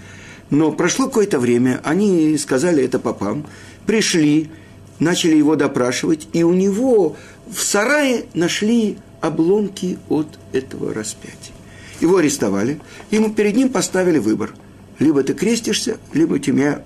Но 0.49 0.71
прошло 0.71 1.07
какое-то 1.07 1.41
время, 1.41 1.81
они 1.83 2.39
сказали 2.39 2.85
это 2.85 2.99
попам, 3.01 3.47
пришли, 3.87 4.51
начали 4.99 5.37
его 5.37 5.57
допрашивать, 5.57 6.29
и 6.33 6.43
у 6.43 6.53
него 6.53 7.17
в 7.49 7.63
сарае 7.63 8.27
нашли 8.35 8.99
обломки 9.21 9.99
от 10.09 10.27
этого 10.53 10.93
распятия. 10.93 11.55
Его 12.01 12.19
арестовали, 12.19 12.81
ему 13.11 13.31
перед 13.33 13.57
ним 13.57 13.71
поставили 13.71 14.19
выбор. 14.19 14.55
Либо 14.99 15.23
ты 15.23 15.35
крестишься, 15.35 15.99
либо 16.13 16.39
тебя 16.39 16.83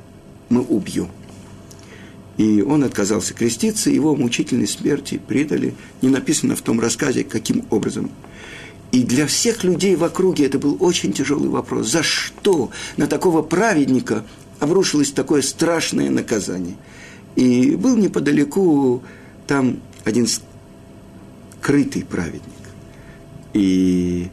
мы 0.48 0.62
убьем. 0.62 1.08
И 2.36 2.62
он 2.62 2.84
отказался 2.84 3.34
креститься, 3.34 3.90
его 3.90 4.16
мучительной 4.16 4.66
смерти 4.66 5.20
предали. 5.24 5.74
Не 6.00 6.08
написано 6.08 6.56
в 6.56 6.62
том 6.62 6.80
рассказе, 6.80 7.22
каким 7.22 7.64
образом. 7.70 8.10
И 8.92 9.04
для 9.04 9.26
всех 9.26 9.62
людей 9.62 9.94
в 9.94 10.02
округе 10.02 10.46
это 10.46 10.58
был 10.58 10.76
очень 10.80 11.12
тяжелый 11.12 11.48
вопрос. 11.48 11.88
За 11.88 12.02
что 12.02 12.70
на 12.96 13.06
такого 13.06 13.42
праведника 13.42 14.24
обрушилось 14.60 15.10
такое 15.10 15.42
страшное 15.42 16.10
наказание? 16.10 16.76
И 17.36 17.74
был 17.76 17.96
неподалеку 17.96 19.02
там 19.46 19.80
один 20.04 20.26
скрытый 21.60 22.04
праведник. 22.04 22.42
И 23.52 24.28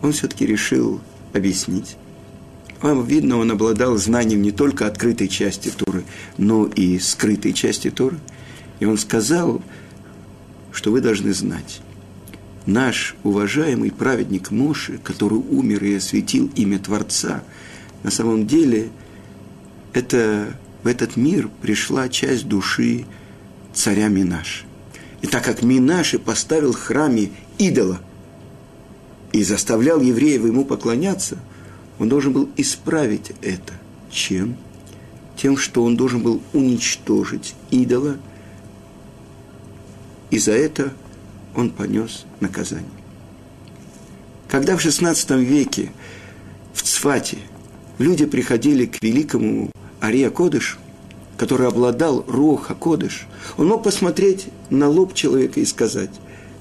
он 0.00 0.12
все-таки 0.12 0.46
решил 0.46 1.00
объяснить. 1.32 1.96
Вам 2.80 3.04
видно, 3.04 3.38
он 3.38 3.50
обладал 3.50 3.96
знанием 3.96 4.42
не 4.42 4.50
только 4.50 4.86
открытой 4.86 5.28
части 5.28 5.70
Торы, 5.70 6.04
но 6.36 6.66
и 6.66 6.98
скрытой 6.98 7.52
части 7.52 7.90
Торы. 7.90 8.18
И 8.80 8.84
он 8.84 8.98
сказал, 8.98 9.62
что 10.72 10.90
вы 10.90 11.00
должны 11.00 11.32
знать. 11.32 11.80
Наш 12.66 13.16
уважаемый 13.22 13.90
праведник 13.90 14.50
Моши, 14.50 14.98
который 15.02 15.38
умер 15.38 15.84
и 15.84 15.94
осветил 15.94 16.50
имя 16.56 16.78
Творца, 16.78 17.44
на 18.02 18.10
самом 18.10 18.46
деле 18.46 18.90
это, 19.92 20.54
в 20.82 20.86
этот 20.86 21.16
мир 21.16 21.48
пришла 21.60 22.08
часть 22.08 22.48
души 22.48 23.04
царя 23.72 24.08
Минаш. 24.08 24.64
И 25.20 25.26
так 25.26 25.44
как 25.44 25.62
Минаши 25.62 26.18
поставил 26.18 26.72
в 26.72 26.80
храме 26.80 27.30
идола 27.58 28.00
и 29.32 29.42
заставлял 29.44 30.00
евреев 30.00 30.44
ему 30.44 30.64
поклоняться– 30.64 31.38
он 32.02 32.08
должен 32.08 32.32
был 32.32 32.48
исправить 32.56 33.30
это. 33.42 33.74
Чем? 34.10 34.56
Тем, 35.36 35.56
что 35.56 35.84
он 35.84 35.96
должен 35.96 36.20
был 36.20 36.42
уничтожить 36.52 37.54
идола, 37.70 38.16
и 40.30 40.38
за 40.38 40.50
это 40.50 40.92
он 41.54 41.70
понес 41.70 42.24
наказание. 42.40 42.90
Когда 44.48 44.76
в 44.76 44.84
XVI 44.84 45.44
веке 45.44 45.92
в 46.74 46.82
Цфате 46.82 47.38
люди 47.98 48.26
приходили 48.26 48.86
к 48.86 49.02
великому 49.02 49.70
Ария 50.02 50.30
Кодыш, 50.30 50.78
который 51.36 51.68
обладал 51.68 52.24
Роха 52.26 52.74
Кодыш, 52.74 53.26
он 53.56 53.68
мог 53.68 53.84
посмотреть 53.84 54.48
на 54.70 54.88
лоб 54.88 55.14
человека 55.14 55.60
и 55.60 55.64
сказать, 55.64 56.10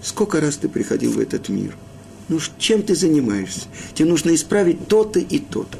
сколько 0.03 0.39
раз 0.39 0.57
ты 0.57 0.69
приходил 0.69 1.13
в 1.13 1.19
этот 1.19 1.49
мир– 1.49 1.75
ну, 2.31 2.39
чем 2.57 2.81
ты 2.81 2.95
занимаешься? 2.95 3.67
Тебе 3.93 4.07
нужно 4.07 4.33
исправить 4.33 4.87
то-то 4.87 5.19
и 5.19 5.37
то-то. 5.37 5.77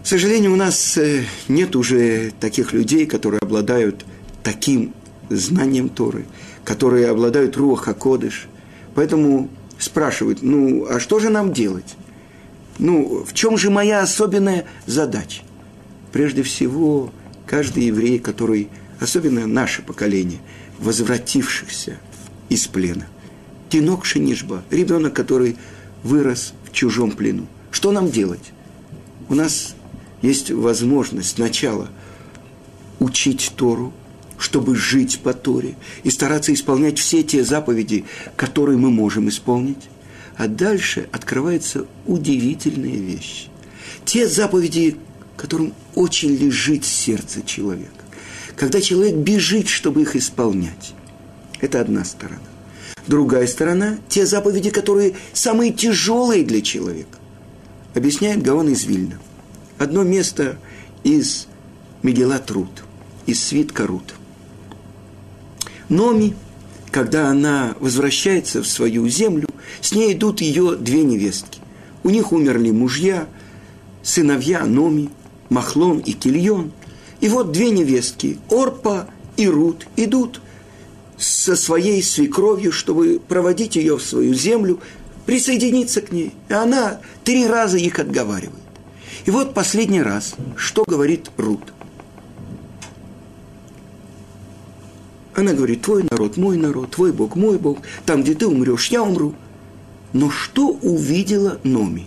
К 0.00 0.06
сожалению, 0.06 0.52
у 0.52 0.56
нас 0.56 0.96
э, 0.96 1.24
нет 1.48 1.74
уже 1.74 2.32
таких 2.38 2.72
людей, 2.72 3.04
которые 3.04 3.40
обладают 3.40 4.04
таким 4.44 4.94
знанием 5.30 5.88
Торы, 5.88 6.26
которые 6.62 7.08
обладают 7.08 7.56
Руаха 7.56 7.94
Кодыш. 7.94 8.46
Поэтому 8.94 9.50
спрашивают, 9.76 10.40
ну, 10.42 10.86
а 10.88 11.00
что 11.00 11.18
же 11.18 11.30
нам 11.30 11.52
делать? 11.52 11.96
Ну, 12.78 13.24
в 13.24 13.32
чем 13.34 13.58
же 13.58 13.70
моя 13.70 14.02
особенная 14.02 14.66
задача? 14.86 15.42
Прежде 16.14 16.44
всего, 16.44 17.12
каждый 17.44 17.86
еврей, 17.86 18.20
который, 18.20 18.68
особенно 19.00 19.48
наше 19.48 19.82
поколение, 19.82 20.38
возвратившихся 20.78 21.98
из 22.48 22.68
плена, 22.68 23.08
Тинок 23.68 24.04
Шинишба, 24.04 24.62
ребенок, 24.70 25.12
который 25.12 25.56
вырос 26.04 26.54
в 26.62 26.72
чужом 26.72 27.10
плену. 27.10 27.48
Что 27.72 27.90
нам 27.90 28.12
делать? 28.12 28.52
У 29.28 29.34
нас 29.34 29.74
есть 30.22 30.52
возможность 30.52 31.30
сначала 31.30 31.88
учить 33.00 33.50
Тору, 33.56 33.92
чтобы 34.38 34.76
жить 34.76 35.18
по 35.20 35.34
Торе 35.34 35.74
и 36.04 36.10
стараться 36.10 36.54
исполнять 36.54 37.00
все 37.00 37.24
те 37.24 37.42
заповеди, 37.42 38.04
которые 38.36 38.78
мы 38.78 38.92
можем 38.92 39.28
исполнить. 39.30 39.88
А 40.36 40.46
дальше 40.46 41.08
открывается 41.10 41.88
удивительная 42.06 42.98
вещь. 43.00 43.48
Те 44.04 44.28
заповеди, 44.28 44.96
которым 45.44 45.74
очень 45.94 46.34
лежит 46.34 46.86
сердце 46.86 47.42
человека. 47.42 47.90
Когда 48.56 48.80
человек 48.80 49.16
бежит, 49.16 49.68
чтобы 49.68 50.00
их 50.00 50.16
исполнять. 50.16 50.94
Это 51.60 51.82
одна 51.82 52.02
сторона. 52.06 52.40
Другая 53.06 53.46
сторона– 53.46 53.98
те 54.08 54.24
заповеди, 54.24 54.70
которые 54.70 55.16
самые 55.34 55.70
тяжелые 55.70 56.44
для 56.44 56.62
человека. 56.62 57.18
Объясняет 57.94 58.40
Гаон 58.42 58.70
из 58.70 58.84
Вильна. 58.84 59.18
Одно 59.76 60.02
место 60.02 60.56
из 61.02 61.46
Мегела 62.02 62.38
Труд, 62.38 62.70
из 63.26 63.44
свитка 63.44 63.86
Рут. 63.86 64.14
Номи, 65.90 66.34
когда 66.90 67.28
она 67.28 67.74
возвращается 67.80 68.62
в 68.62 68.66
свою 68.66 69.06
землю, 69.08 69.46
с 69.82 69.92
ней 69.92 70.14
идут 70.14 70.40
ее 70.40 70.76
две 70.76 71.02
невестки. 71.02 71.60
У 72.02 72.08
них 72.08 72.32
умерли 72.32 72.70
мужья, 72.70 73.26
сыновья 74.02 74.64
Номи, 74.64 75.10
Махлон 75.48 75.98
и 75.98 76.12
Кильон. 76.12 76.72
И 77.20 77.28
вот 77.28 77.52
две 77.52 77.70
невестки, 77.70 78.38
Орпа 78.50 79.08
и 79.36 79.48
Рут, 79.48 79.86
идут 79.96 80.40
со 81.16 81.56
своей 81.56 82.02
свекровью, 82.02 82.72
чтобы 82.72 83.20
проводить 83.26 83.76
ее 83.76 83.96
в 83.96 84.02
свою 84.02 84.34
землю, 84.34 84.80
присоединиться 85.26 86.00
к 86.00 86.12
ней. 86.12 86.32
И 86.48 86.52
она 86.52 87.00
три 87.22 87.46
раза 87.46 87.78
их 87.78 87.98
отговаривает. 87.98 88.58
И 89.24 89.30
вот 89.30 89.54
последний 89.54 90.02
раз, 90.02 90.34
что 90.56 90.84
говорит 90.86 91.30
Рут. 91.36 91.72
Она 95.34 95.52
говорит, 95.52 95.82
твой 95.82 96.04
народ, 96.04 96.36
мой 96.36 96.56
народ, 96.56 96.92
твой 96.92 97.12
Бог, 97.12 97.34
мой 97.34 97.58
Бог, 97.58 97.78
там, 98.06 98.22
где 98.22 98.34
ты 98.34 98.46
умрешь, 98.46 98.88
я 98.88 99.02
умру. 99.02 99.34
Но 100.12 100.30
что 100.30 100.68
увидела 100.68 101.58
Номи? 101.64 102.06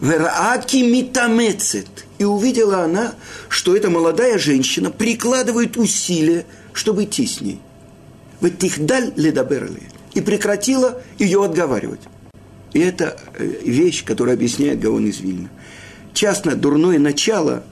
Верааки 0.00 0.82
митамецет. 0.82 1.88
И 2.18 2.24
увидела 2.24 2.82
она, 2.84 3.14
что 3.48 3.76
эта 3.76 3.90
молодая 3.90 4.38
женщина 4.38 4.90
прикладывает 4.90 5.76
усилия, 5.76 6.44
чтобы 6.72 7.04
идти 7.04 7.26
с 7.26 7.40
ней 7.40 7.60
вытихдаль 8.40 9.12
ледаберли, 9.16 9.82
и 10.14 10.20
прекратила 10.20 11.00
ее 11.18 11.44
отговаривать. 11.44 12.00
И 12.72 12.80
это 12.80 13.18
э, 13.38 13.44
вещь, 13.64 14.04
которая 14.04 14.34
объясняет 14.34 14.80
Гаон 14.80 15.06
из 15.06 15.20
Вильна. 15.20 15.48
Частно 16.12 16.54
дурное 16.54 16.98
начало 16.98 17.64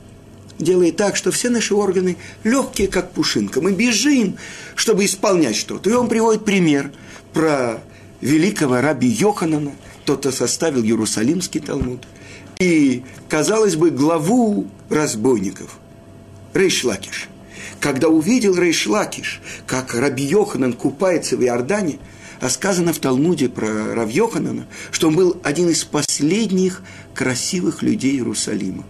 делает 0.58 0.96
так, 0.96 1.16
что 1.16 1.30
все 1.30 1.50
наши 1.50 1.74
органы 1.74 2.16
легкие, 2.44 2.88
как 2.88 3.12
пушинка. 3.12 3.60
Мы 3.60 3.72
бежим, 3.72 4.36
чтобы 4.74 5.04
исполнять 5.04 5.56
что-то. 5.56 5.90
И 5.90 5.92
он 5.92 6.08
приводит 6.08 6.44
пример 6.44 6.92
про 7.32 7.82
великого 8.20 8.80
раби 8.80 9.08
Йоханана, 9.08 9.72
тот, 10.06 10.20
кто 10.20 10.32
составил 10.32 10.82
Иерусалимский 10.82 11.60
Талмуд, 11.60 12.06
и, 12.58 13.04
казалось 13.28 13.76
бы, 13.76 13.90
главу 13.90 14.66
разбойников, 14.88 15.78
Рейшлакиш– 16.54 17.28
когда 17.80 18.08
увидел 18.08 18.56
Рейшлакиш, 18.56 19.40
как 19.66 19.94
Раби 19.94 20.24
Йоханан 20.24 20.72
купается 20.72 21.36
в 21.36 21.42
Иордане, 21.42 21.98
а 22.40 22.50
сказано 22.50 22.92
в 22.92 22.98
Талмуде 22.98 23.48
про 23.48 23.94
Рав 23.94 24.10
Йоханана, 24.10 24.66
что 24.90 25.08
он 25.08 25.16
был 25.16 25.40
один 25.42 25.70
из 25.70 25.84
последних 25.84 26.82
красивых 27.14 27.82
людей 27.82 28.16
Иерусалима. 28.16 28.84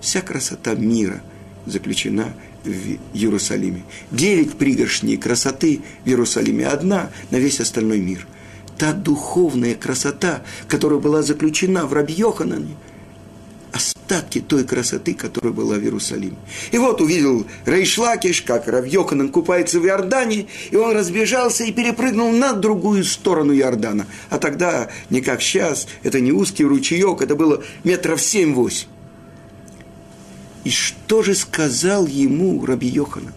Вся 0.00 0.20
красота 0.20 0.74
мира 0.74 1.20
заключена 1.66 2.32
в 2.64 2.70
Иерусалиме. 3.12 3.82
Девять 4.10 4.56
пригоршней 4.56 5.16
красоты 5.16 5.80
в 6.04 6.08
Иерусалиме, 6.08 6.66
одна 6.66 7.10
на 7.30 7.36
весь 7.36 7.60
остальной 7.60 8.00
мир. 8.00 8.26
Та 8.78 8.92
духовная 8.92 9.74
красота, 9.74 10.42
которая 10.68 11.00
была 11.00 11.22
заключена 11.22 11.86
в 11.86 11.92
Раби 11.92 12.14
Йоханане– 12.14 12.76
остатки 14.08 14.40
той 14.40 14.64
красоты, 14.64 15.14
которая 15.14 15.52
была 15.52 15.76
в 15.76 15.82
Иерусалиме. 15.82 16.36
И 16.72 16.78
вот 16.78 17.00
увидел 17.00 17.46
Рейшлакиш, 17.66 18.42
как 18.42 18.66
Равьёканан 18.66 19.28
купается 19.28 19.80
в 19.80 19.86
Иордане, 19.86 20.46
и 20.70 20.76
он 20.76 20.96
разбежался 20.96 21.64
и 21.64 21.72
перепрыгнул 21.72 22.32
на 22.32 22.52
другую 22.52 23.04
сторону 23.04 23.54
Иордана. 23.54 24.06
А 24.30 24.38
тогда, 24.38 24.88
не 25.10 25.20
как 25.20 25.42
сейчас, 25.42 25.86
это 26.02 26.20
не 26.20 26.32
узкий 26.32 26.64
ручеек, 26.64 27.22
это 27.22 27.34
было 27.34 27.62
метров 27.84 28.22
семь-восемь. 28.22 28.88
И 30.64 30.70
что 30.70 31.22
же 31.22 31.34
сказал 31.34 32.06
ему 32.06 32.64
Раби 32.64 32.88
Йохана? 32.88 33.32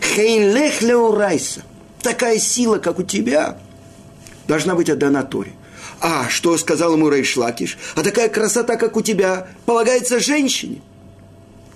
Хейлех 0.00 0.82
леурайса. 0.82 1.62
Такая 2.00 2.38
сила, 2.38 2.78
как 2.78 2.98
у 2.98 3.02
тебя, 3.02 3.58
должна 4.46 4.74
быть 4.74 4.90
отдана 4.90 5.22
Торе. 5.22 5.52
А 6.00 6.28
что 6.28 6.56
сказал 6.58 6.94
ему 6.94 7.08
Рейшлакиш? 7.08 7.78
А 7.94 8.02
такая 8.02 8.28
красота, 8.28 8.76
как 8.76 8.96
у 8.96 9.02
тебя, 9.02 9.48
полагается 9.66 10.20
женщине. 10.20 10.82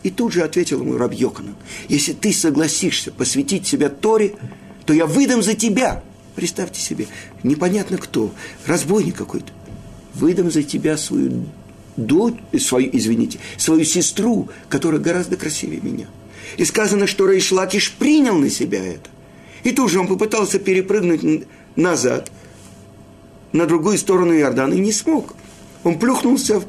И 0.03 0.11
тут 0.11 0.33
же 0.33 0.43
ответил 0.43 0.81
ему 0.81 0.97
Раб 0.97 1.13
Йоканан, 1.13 1.57
если 1.89 2.13
ты 2.13 2.33
согласишься 2.33 3.11
посвятить 3.11 3.67
себя 3.67 3.89
Торе, 3.89 4.35
то 4.87 4.93
я 4.93 5.07
выдам 5.07 5.43
за 5.43 5.55
тебя. 5.55 6.03
Представьте 6.35 6.81
себе, 6.81 7.09
непонятно 7.43 7.99
кто, 7.99 8.33
разбойник 8.65 9.17
какой-то, 9.17 9.53
выдам 10.15 10.53
за 10.53 10.63
тебя 10.63 10.97
свою 10.97 11.47
дочь, 11.97 12.37
свою, 12.61 12.89
извините, 12.93 13.41
свою 13.57 13.85
сестру, 13.85 14.49
которая 14.69 15.01
гораздо 15.01 15.37
красивее 15.37 15.81
меня. 15.81 16.07
И 16.57 16.65
сказано, 16.65 17.07
что 17.07 17.29
Рейшлакиш 17.29 17.93
принял 17.93 18.39
на 18.39 18.51
себя 18.51 18.85
это. 18.85 19.11
И 19.65 19.73
тут 19.73 19.91
же 19.91 19.99
он 19.99 20.07
попытался 20.07 20.61
перепрыгнуть 20.61 21.47
назад, 21.75 22.31
на 23.53 23.67
другую 23.67 23.99
сторону 23.99 24.35
Иордана, 24.35 24.75
и 24.75 24.81
не 24.81 24.93
смог. 24.93 25.35
Он 25.85 25.99
плюхнулся 25.99 26.63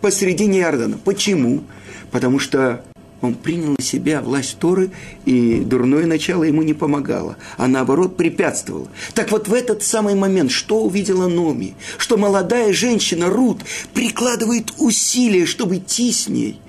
посередине 0.00 0.60
Иордана. 0.60 0.98
Почему? 0.98 1.62
Потому 2.10 2.38
что 2.38 2.84
он 3.22 3.34
принял 3.34 3.74
на 3.78 3.82
себя 3.82 4.20
власть 4.20 4.58
Торы, 4.58 4.90
и 5.24 5.60
дурное 5.60 6.06
начало 6.06 6.42
ему 6.42 6.62
не 6.62 6.74
помогало, 6.74 7.36
а 7.56 7.68
наоборот 7.68 8.16
препятствовало. 8.16 8.88
Так 9.14 9.30
вот 9.30 9.46
в 9.46 9.54
этот 9.54 9.84
самый 9.84 10.16
момент, 10.16 10.50
что 10.50 10.82
увидела 10.82 11.28
Номи? 11.28 11.74
Что 11.98 12.16
молодая 12.16 12.72
женщина 12.72 13.30
Рут 13.30 13.60
прикладывает 13.94 14.72
усилия, 14.78 15.46
чтобы 15.46 15.76
идти 15.76 16.10
с 16.10 16.28
ней. 16.28 16.60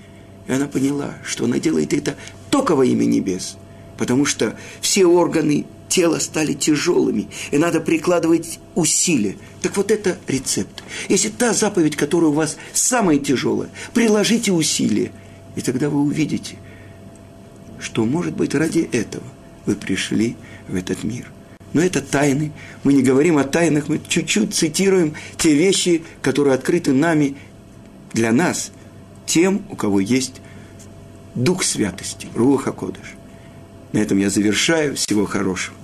И 0.47 0.51
она 0.51 0.67
поняла, 0.67 1.15
что 1.25 1.45
она 1.45 1.57
делает 1.57 1.91
это 1.93 2.15
только 2.51 2.75
во 2.75 2.85
имя 2.85 3.05
небес, 3.05 3.57
потому 3.97 4.25
что 4.25 4.55
все 4.79 5.05
органы 5.05 5.65
тела 5.93 6.19
стали 6.19 6.53
тяжелыми, 6.53 7.27
и 7.51 7.57
надо 7.57 7.79
прикладывать 7.79 8.59
усилия. 8.75 9.35
Так 9.61 9.77
вот 9.77 9.91
это 9.91 10.17
рецепт. 10.27 10.83
Если 11.09 11.29
та 11.29 11.53
заповедь, 11.53 11.95
которая 11.95 12.29
у 12.29 12.33
вас 12.33 12.57
самая 12.73 13.17
тяжелая, 13.17 13.69
приложите 13.93 14.51
усилия– 14.51 15.11
и 15.55 15.61
тогда 15.61 15.89
вы 15.89 16.01
увидите, 16.01 16.55
что, 17.79 18.05
может 18.05 18.35
быть, 18.35 18.55
ради 18.55 18.89
этого 18.91 19.25
вы 19.65 19.75
пришли 19.75 20.35
в 20.67 20.75
этот 20.75 21.03
мир. 21.03 21.31
Но 21.73 21.81
это 21.81 22.01
тайны. 22.01 22.51
Мы 22.83 22.93
не 22.93 23.01
говорим 23.01 23.37
о 23.37 23.43
тайнах, 23.43 23.87
мы 23.87 23.99
чуть-чуть 24.07 24.53
цитируем 24.53 25.15
те 25.37 25.55
вещи, 25.55 26.03
которые 26.21 26.55
открыты 26.55 26.93
нами 26.93 27.35
для 28.13 28.31
нас, 28.31 28.71
тем, 29.25 29.65
у 29.69 29.75
кого 29.75 29.99
есть 29.99 30.35
Дух 31.33 31.63
Святости, 31.63 32.27
Руха 32.35 32.71
Кодыш. 32.71 33.15
На 33.91 33.99
этом 33.99 34.17
я 34.19 34.29
завершаю. 34.29 34.95
Всего 34.95 35.25
хорошего. 35.25 35.75